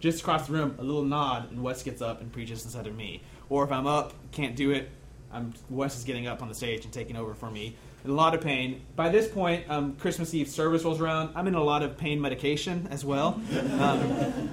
Just 0.00 0.20
across 0.20 0.46
the 0.46 0.52
room, 0.52 0.74
a 0.78 0.82
little 0.82 1.04
nod, 1.04 1.50
and 1.50 1.62
Wes 1.62 1.82
gets 1.82 2.02
up 2.02 2.20
and 2.20 2.32
preaches 2.32 2.64
instead 2.64 2.86
of 2.86 2.94
me. 2.94 3.22
Or 3.50 3.64
if 3.64 3.72
I'm 3.72 3.86
up, 3.86 4.14
can't 4.32 4.56
do 4.56 4.72
it, 4.72 4.90
I'm, 5.32 5.52
Wes 5.68 5.96
is 5.96 6.04
getting 6.04 6.26
up 6.26 6.42
on 6.42 6.48
the 6.48 6.54
stage 6.54 6.84
and 6.84 6.92
taking 6.92 7.16
over 7.16 7.34
for 7.34 7.50
me. 7.50 7.76
In 8.04 8.10
a 8.10 8.14
lot 8.14 8.34
of 8.34 8.40
pain. 8.40 8.82
By 8.96 9.08
this 9.08 9.28
point, 9.28 9.68
um, 9.68 9.94
Christmas 9.96 10.32
Eve 10.32 10.48
service 10.48 10.84
rolls 10.84 11.00
around. 11.00 11.30
I'm 11.34 11.46
in 11.46 11.54
a 11.54 11.62
lot 11.62 11.82
of 11.82 11.98
pain 11.98 12.20
medication 12.20 12.88
as 12.90 13.04
well. 13.04 13.40
Um, 13.80 14.50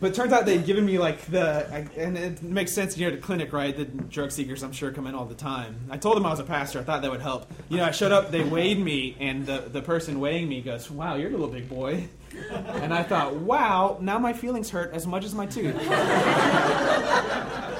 but 0.00 0.10
it 0.10 0.14
turns 0.14 0.32
out 0.32 0.46
they'd 0.46 0.64
given 0.64 0.84
me 0.84 0.98
like 0.98 1.20
the, 1.26 1.88
and 1.96 2.18
it 2.18 2.42
makes 2.42 2.72
sense 2.72 2.96
you're 2.96 3.10
at 3.10 3.16
a 3.16 3.20
clinic, 3.20 3.52
right? 3.52 3.76
The 3.76 3.84
drug 3.84 4.32
seekers, 4.32 4.62
I'm 4.62 4.72
sure, 4.72 4.90
come 4.90 5.06
in 5.06 5.14
all 5.14 5.24
the 5.24 5.34
time. 5.34 5.76
I 5.90 5.96
told 5.96 6.16
them 6.16 6.26
I 6.26 6.30
was 6.30 6.40
a 6.40 6.44
pastor. 6.44 6.80
I 6.80 6.82
thought 6.82 7.02
that 7.02 7.10
would 7.10 7.20
help. 7.20 7.50
You 7.68 7.78
know, 7.78 7.84
I 7.84 7.90
showed 7.90 8.12
up, 8.12 8.30
they 8.30 8.44
weighed 8.44 8.78
me, 8.78 9.16
and 9.20 9.46
the, 9.46 9.60
the 9.60 9.82
person 9.82 10.20
weighing 10.20 10.48
me 10.48 10.60
goes, 10.60 10.90
Wow, 10.90 11.16
you're 11.16 11.28
a 11.28 11.32
little 11.32 11.48
big 11.48 11.68
boy. 11.68 12.08
And 12.52 12.92
I 12.92 13.02
thought, 13.02 13.36
Wow, 13.36 13.98
now 14.00 14.18
my 14.18 14.32
feelings 14.32 14.70
hurt 14.70 14.92
as 14.92 15.06
much 15.06 15.24
as 15.24 15.34
my 15.34 15.46
tooth. 15.46 15.74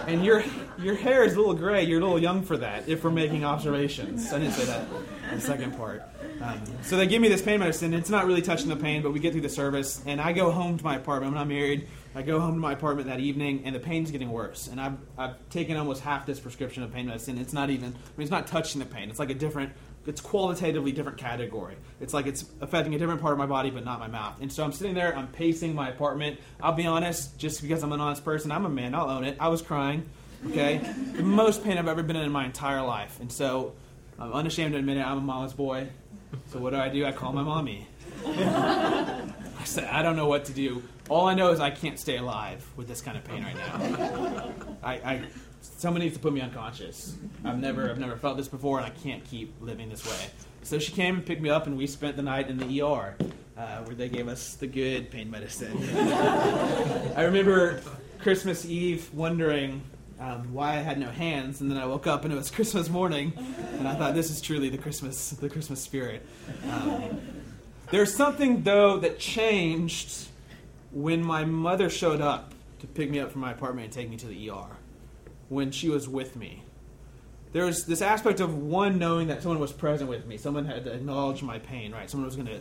and 0.07 0.24
your, 0.24 0.42
your 0.79 0.94
hair 0.94 1.24
is 1.24 1.35
a 1.35 1.38
little 1.38 1.55
gray. 1.55 1.85
You're 1.85 2.00
a 2.00 2.02
little 2.05 2.20
young 2.20 2.42
for 2.42 2.57
that, 2.57 2.88
if 2.88 3.05
we're 3.05 3.11
making 3.11 3.44
observations. 3.44 4.33
I 4.33 4.38
didn't 4.38 4.55
say 4.55 4.64
that 4.64 4.87
the 5.33 5.40
second 5.40 5.76
part. 5.76 6.02
Um, 6.40 6.61
so 6.83 6.96
they 6.96 7.07
give 7.07 7.22
me 7.22 7.29
this 7.29 7.42
pain 7.42 7.61
medicine. 7.61 7.94
It's 7.94 8.11
not 8.11 8.27
really 8.27 8.42
touching 8.42 8.68
the 8.68 8.77
pain, 8.77 9.03
but 9.03 9.12
we 9.12 9.20
get 9.20 9.33
through 9.33 9.42
the 9.42 9.49
service, 9.49 10.03
and 10.07 10.20
I 10.20 10.33
go 10.33 10.51
home 10.51 10.77
to 10.79 10.85
my 10.85 10.96
apartment. 10.96 11.31
I'm 11.31 11.35
not 11.35 11.49
married. 11.49 11.88
I 12.14 12.22
go 12.22 12.40
home 12.40 12.55
to 12.55 12.61
my 12.61 12.72
apartment 12.72 13.09
that 13.09 13.20
evening, 13.20 13.62
and 13.64 13.75
the 13.75 13.81
pain's 13.81 14.11
getting 14.11 14.31
worse. 14.31 14.68
And 14.68 14.81
I've, 14.81 14.96
I've 15.18 15.49
taken 15.51 15.77
almost 15.77 16.03
half 16.03 16.27
this 16.27 16.40
prescription 16.40 16.83
of 16.83 16.92
pain 16.92 17.07
medicine. 17.07 17.38
It's 17.38 17.53
not 17.53 17.70
even, 17.70 17.88
I 17.88 17.90
mean, 17.90 18.22
it's 18.22 18.31
not 18.31 18.46
touching 18.46 18.79
the 18.79 18.87
pain. 18.87 19.11
It's 19.11 19.18
like 19.18 19.31
a 19.31 19.35
different, 19.35 19.72
it's 20.07 20.20
qualitatively 20.20 20.92
different 20.92 21.18
category. 21.18 21.77
It's 22.01 22.14
like 22.14 22.27
it's 22.27 22.44
affecting 22.61 22.94
a 22.94 22.99
different 22.99 23.20
part 23.20 23.33
of 23.33 23.38
my 23.38 23.46
body, 23.46 23.70
but 23.70 23.85
not 23.85 23.99
my 23.99 24.09
mouth. 24.09 24.40
And 24.40 24.51
so 24.53 24.64
I'm 24.64 24.72
sitting 24.72 24.94
there, 24.94 25.16
I'm 25.16 25.29
pacing 25.29 25.75
my 25.75 25.90
apartment. 25.90 26.40
I'll 26.61 26.72
be 26.72 26.87
honest, 26.87 27.38
just 27.38 27.61
because 27.61 27.83
I'm 27.83 27.92
an 27.92 28.01
honest 28.01 28.25
person, 28.25 28.51
I'm 28.51 28.64
a 28.64 28.70
man, 28.70 28.94
I'll 28.94 29.11
own 29.11 29.25
it. 29.25 29.37
I 29.38 29.49
was 29.49 29.61
crying, 29.61 30.09
okay? 30.46 30.79
the 31.16 31.22
most 31.22 31.64
pain 31.64 31.77
I've 31.77 31.88
ever 31.88 32.03
been 32.03 32.16
in 32.16 32.22
in 32.22 32.33
my 32.33 32.46
entire 32.46 32.83
life. 32.83 33.20
And 33.20 33.31
so 33.31 33.75
I'm 34.18 34.33
unashamed 34.33 34.72
to 34.72 34.79
admit 34.79 34.96
it, 34.96 35.07
I'm 35.07 35.18
a 35.18 35.22
mama's 35.22 35.53
boy. 35.53 35.88
So 36.51 36.59
what 36.59 36.71
do 36.71 36.77
I 36.77 36.89
do? 36.89 37.05
I 37.05 37.12
call 37.12 37.33
my 37.33 37.43
mommy. 37.43 37.87
I 38.27 39.65
said, 39.65 39.85
I 39.85 40.03
don't 40.03 40.17
know 40.17 40.27
what 40.27 40.45
to 40.47 40.53
do. 40.53 40.83
All 41.09 41.27
I 41.27 41.35
know 41.35 41.51
is 41.51 41.61
I 41.61 41.71
can't 41.71 41.99
stay 41.99 42.17
alive 42.17 42.67
with 42.77 42.89
this 42.89 43.01
kind 43.01 43.17
of 43.17 43.25
pain 43.25 43.45
right 43.45 43.57
now. 43.57 44.53
I, 44.83 44.93
I 44.95 45.23
someone 45.61 46.03
needs 46.03 46.17
to 46.17 46.21
put 46.21 46.33
me 46.33 46.41
unconscious. 46.41 47.17
I've 47.45 47.59
never 47.59 47.91
I've 47.91 47.99
never 47.99 48.17
felt 48.17 48.37
this 48.37 48.49
before, 48.49 48.79
and 48.79 48.87
I 48.87 48.91
can't 48.91 49.25
keep 49.25 49.55
living 49.61 49.89
this 49.89 50.05
way. 50.07 50.31
So 50.62 50.79
she 50.79 50.93
came 50.93 51.17
and 51.17 51.27
picked 51.27 51.43
me 51.43 51.51
up, 51.51 51.67
and 51.67 51.77
we 51.77 51.87
spent 51.87 52.17
the 52.17 52.23
night 52.23 52.49
in 52.49 52.59
the 52.59 52.83
ER, 52.83 53.17
uh, 53.57 53.85
where 53.85 53.95
they 53.95 54.09
gave 54.09 54.29
us 54.29 54.55
the 54.55 54.67
good 54.67 55.11
pain 55.11 55.31
medicine. 55.31 55.77
I 57.17 57.23
remember 57.23 57.81
Christmas 58.19 58.65
Eve 58.65 59.12
wondering 59.15 59.83
um, 60.18 60.52
why 60.52 60.72
I 60.72 60.76
had 60.76 60.98
no 60.98 61.11
hands, 61.11 61.61
and 61.61 61.70
then 61.70 61.79
I 61.79 61.87
woke 61.87 62.07
up 62.07 62.24
and 62.24 62.33
it 62.33 62.37
was 62.37 62.50
Christmas 62.52 62.88
morning, 62.88 63.33
and 63.79 63.87
I 63.87 63.94
thought 63.94 64.14
this 64.14 64.31
is 64.31 64.40
truly 64.40 64.68
the 64.68 64.79
Christmas 64.79 65.31
the 65.31 65.48
Christmas 65.48 65.81
spirit. 65.83 66.26
Um, 66.70 67.20
there's 67.90 68.14
something 68.14 68.62
though 68.62 68.98
that 68.98 69.18
changed 69.18 70.29
when 70.92 71.22
my 71.22 71.44
mother 71.44 71.90
showed 71.90 72.20
up 72.20 72.52
to 72.81 72.87
pick 72.87 73.11
me 73.11 73.20
up 73.20 73.31
from 73.31 73.40
my 73.40 73.52
apartment 73.52 73.85
and 73.85 73.92
take 73.92 74.09
me 74.09 74.16
to 74.16 74.26
the 74.26 74.50
ER, 74.50 74.76
when 75.48 75.70
she 75.70 75.88
was 75.88 76.09
with 76.09 76.37
me, 76.37 76.62
there 77.52 77.64
was 77.64 77.85
this 77.85 78.02
aspect 78.02 78.40
of 78.40 78.57
one 78.57 78.98
knowing 78.98 79.29
that 79.29 79.42
someone 79.42 79.61
was 79.61 79.72
present 79.72 80.11
with 80.11 80.26
me, 80.26 80.37
someone 80.37 80.64
had 80.64 80.85
to 80.85 80.92
acknowledge 80.92 81.42
my 81.42 81.59
pain, 81.59 81.92
right? 81.92 82.11
Someone 82.11 82.26
was 82.26 82.37
going 82.37 82.48
to 82.48 82.61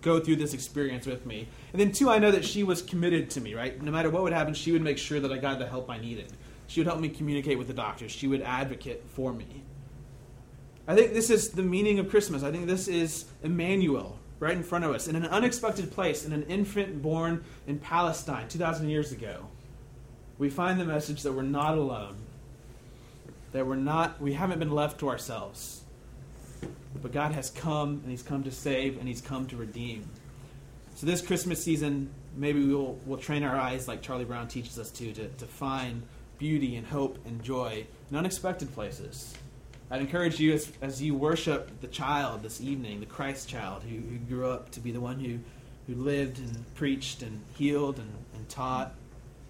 go 0.00 0.20
through 0.20 0.36
this 0.36 0.54
experience 0.54 1.06
with 1.06 1.26
me. 1.26 1.48
And 1.72 1.80
then 1.80 1.92
two, 1.92 2.08
I 2.08 2.18
know 2.18 2.30
that 2.30 2.44
she 2.44 2.62
was 2.62 2.82
committed 2.82 3.30
to 3.30 3.40
me, 3.40 3.54
right? 3.54 3.80
No 3.82 3.90
matter 3.90 4.10
what 4.10 4.22
would 4.22 4.32
happen, 4.32 4.54
she 4.54 4.72
would 4.72 4.82
make 4.82 4.98
sure 4.98 5.18
that 5.20 5.32
I 5.32 5.38
got 5.38 5.58
the 5.58 5.66
help 5.66 5.90
I 5.90 5.98
needed. 5.98 6.32
She 6.68 6.80
would 6.80 6.86
help 6.86 7.00
me 7.00 7.08
communicate 7.08 7.58
with 7.58 7.66
the 7.66 7.74
doctors. 7.74 8.12
She 8.12 8.28
would 8.28 8.42
advocate 8.42 9.02
for 9.08 9.32
me. 9.32 9.64
I 10.86 10.94
think 10.94 11.12
this 11.12 11.30
is 11.30 11.50
the 11.50 11.62
meaning 11.62 11.98
of 11.98 12.08
Christmas. 12.08 12.42
I 12.42 12.52
think 12.52 12.66
this 12.66 12.88
is 12.88 13.24
Emmanuel, 13.42 14.18
right 14.38 14.56
in 14.56 14.62
front 14.62 14.84
of 14.84 14.94
us, 14.94 15.08
in 15.08 15.16
an 15.16 15.26
unexpected 15.26 15.90
place, 15.90 16.24
in 16.24 16.32
an 16.32 16.44
infant 16.44 17.02
born 17.02 17.42
in 17.66 17.78
Palestine 17.78 18.48
2,000 18.48 18.88
years 18.88 19.12
ago, 19.12 19.48
we 20.38 20.50
find 20.50 20.78
the 20.78 20.84
message 20.84 21.22
that 21.22 21.32
we're 21.32 21.42
not 21.42 21.76
alone, 21.76 22.16
that 23.52 23.66
we're 23.66 23.76
not, 23.76 24.20
we 24.20 24.34
haven't 24.34 24.58
been 24.58 24.70
left 24.70 25.00
to 25.00 25.08
ourselves. 25.08 25.82
But 27.02 27.12
God 27.12 27.32
has 27.32 27.50
come, 27.50 28.00
and 28.02 28.10
He's 28.10 28.22
come 28.22 28.44
to 28.44 28.50
save, 28.50 28.98
and 28.98 29.08
He's 29.08 29.20
come 29.20 29.46
to 29.48 29.56
redeem. 29.56 30.08
So 30.96 31.06
this 31.06 31.22
Christmas 31.22 31.62
season, 31.62 32.10
maybe 32.36 32.64
we'll, 32.64 32.98
we'll 33.06 33.18
train 33.18 33.42
our 33.42 33.56
eyes 33.56 33.88
like 33.88 34.02
Charlie 34.02 34.24
Brown 34.24 34.48
teaches 34.48 34.78
us 34.78 34.90
to, 34.92 35.12
to, 35.12 35.28
to 35.28 35.46
find 35.46 36.02
beauty 36.38 36.76
and 36.76 36.86
hope 36.86 37.18
and 37.26 37.42
joy 37.42 37.86
in 38.10 38.16
unexpected 38.16 38.72
places, 38.72 39.34
I'd 39.90 40.00
encourage 40.00 40.38
you 40.38 40.52
as, 40.52 40.70
as 40.82 41.02
you 41.02 41.14
worship 41.14 41.80
the 41.80 41.86
child 41.86 42.42
this 42.42 42.60
evening, 42.60 43.00
the 43.00 43.06
Christ 43.06 43.48
child 43.48 43.82
who, 43.82 43.96
who 43.96 44.18
grew 44.18 44.48
up 44.48 44.70
to 44.72 44.80
be 44.80 44.92
the 44.92 45.00
one 45.00 45.18
who, 45.18 45.38
who 45.86 46.00
lived 46.00 46.38
and 46.38 46.74
preached 46.74 47.22
and 47.22 47.42
healed 47.56 47.98
and, 47.98 48.12
and 48.34 48.48
taught 48.48 48.94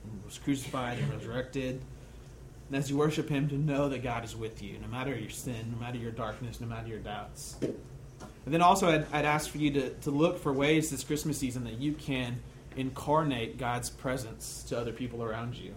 and 0.05 0.25
was 0.25 0.39
crucified 0.39 0.99
and 0.99 1.13
resurrected. 1.13 1.81
And 2.69 2.77
as 2.77 2.91
you 2.91 2.97
worship 2.97 3.29
him, 3.29 3.49
to 3.49 3.57
know 3.57 3.89
that 3.89 4.03
God 4.03 4.25
is 4.25 4.37
with 4.37 4.63
you, 4.63 4.79
no 4.79 4.89
matter 4.89 5.17
your 5.17 5.31
sin, 5.31 5.73
no 5.73 5.81
matter 5.81 5.99
your 5.99 6.13
darkness, 6.13 6.61
no 6.61 6.67
matter 6.67 6.87
your 6.87 6.99
doubts. 6.99 7.57
And 7.63 8.55
then 8.55 8.63
also, 8.63 8.89
I'd, 8.89 9.07
I'd 9.13 9.25
ask 9.25 9.51
for 9.51 9.59
you 9.59 9.71
to, 9.73 9.91
to 9.91 10.11
look 10.11 10.39
for 10.39 10.53
ways 10.53 10.91
this 10.91 11.03
Christmas 11.03 11.39
season 11.39 11.65
that 11.65 11.81
you 11.81 11.93
can 11.95 12.41
incarnate 12.77 13.59
God's 13.59 13.91
presence 13.91 14.65
to 14.69 14.79
other 14.79 14.93
people 14.93 15.23
around 15.23 15.57
you. 15.57 15.75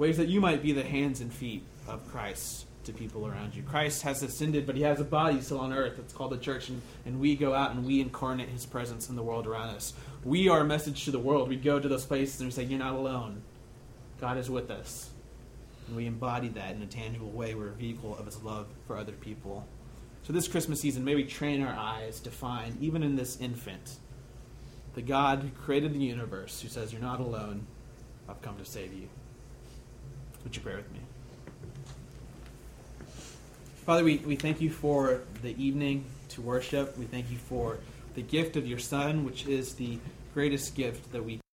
Ways 0.00 0.16
that 0.16 0.28
you 0.28 0.40
might 0.40 0.62
be 0.62 0.72
the 0.72 0.82
hands 0.82 1.20
and 1.20 1.30
feet 1.30 1.62
of 1.86 2.10
Christ 2.10 2.64
to 2.84 2.92
people 2.94 3.26
around 3.26 3.54
you. 3.54 3.62
Christ 3.62 4.00
has 4.00 4.22
ascended, 4.22 4.64
but 4.64 4.74
he 4.74 4.80
has 4.80 4.98
a 4.98 5.04
body 5.04 5.42
still 5.42 5.60
on 5.60 5.74
earth. 5.74 5.98
It's 5.98 6.14
called 6.14 6.32
the 6.32 6.38
church, 6.38 6.70
and, 6.70 6.80
and 7.04 7.20
we 7.20 7.36
go 7.36 7.52
out 7.52 7.72
and 7.72 7.84
we 7.84 8.00
incarnate 8.00 8.48
his 8.48 8.64
presence 8.64 9.10
in 9.10 9.16
the 9.16 9.22
world 9.22 9.46
around 9.46 9.76
us. 9.76 9.92
We 10.24 10.48
are 10.48 10.60
a 10.60 10.64
message 10.64 11.04
to 11.04 11.10
the 11.10 11.18
world. 11.18 11.50
We 11.50 11.56
go 11.56 11.78
to 11.78 11.86
those 11.86 12.06
places 12.06 12.40
and 12.40 12.48
we 12.48 12.52
say, 12.52 12.62
You're 12.62 12.78
not 12.78 12.94
alone. 12.94 13.42
God 14.22 14.38
is 14.38 14.48
with 14.48 14.70
us. 14.70 15.10
And 15.86 15.94
we 15.96 16.06
embody 16.06 16.48
that 16.48 16.74
in 16.74 16.80
a 16.80 16.86
tangible 16.86 17.30
way. 17.30 17.54
We're 17.54 17.68
a 17.68 17.72
vehicle 17.72 18.16
of 18.16 18.24
his 18.24 18.42
love 18.42 18.68
for 18.86 18.96
other 18.96 19.12
people. 19.12 19.68
So 20.22 20.32
this 20.32 20.48
Christmas 20.48 20.80
season, 20.80 21.04
may 21.04 21.14
we 21.14 21.24
train 21.24 21.60
our 21.60 21.74
eyes 21.74 22.20
to 22.20 22.30
find, 22.30 22.82
even 22.82 23.02
in 23.02 23.16
this 23.16 23.38
infant, 23.38 23.98
the 24.94 25.02
God 25.02 25.40
who 25.40 25.50
created 25.50 25.92
the 25.92 25.98
universe, 25.98 26.62
who 26.62 26.68
says, 26.68 26.90
You're 26.90 27.02
not 27.02 27.20
alone. 27.20 27.66
I've 28.30 28.40
come 28.40 28.56
to 28.56 28.64
save 28.64 28.94
you. 28.94 29.10
Would 30.44 30.56
you 30.56 30.62
pray 30.62 30.76
with 30.76 30.90
me? 30.92 31.00
Father, 33.84 34.04
we, 34.04 34.18
we 34.18 34.36
thank 34.36 34.60
you 34.60 34.70
for 34.70 35.22
the 35.42 35.60
evening 35.62 36.04
to 36.30 36.40
worship. 36.40 36.96
We 36.96 37.06
thank 37.06 37.30
you 37.30 37.38
for 37.38 37.78
the 38.14 38.22
gift 38.22 38.56
of 38.56 38.66
your 38.66 38.78
Son, 38.78 39.24
which 39.24 39.46
is 39.46 39.74
the 39.74 39.98
greatest 40.34 40.74
gift 40.74 41.12
that 41.12 41.24
we 41.24 41.40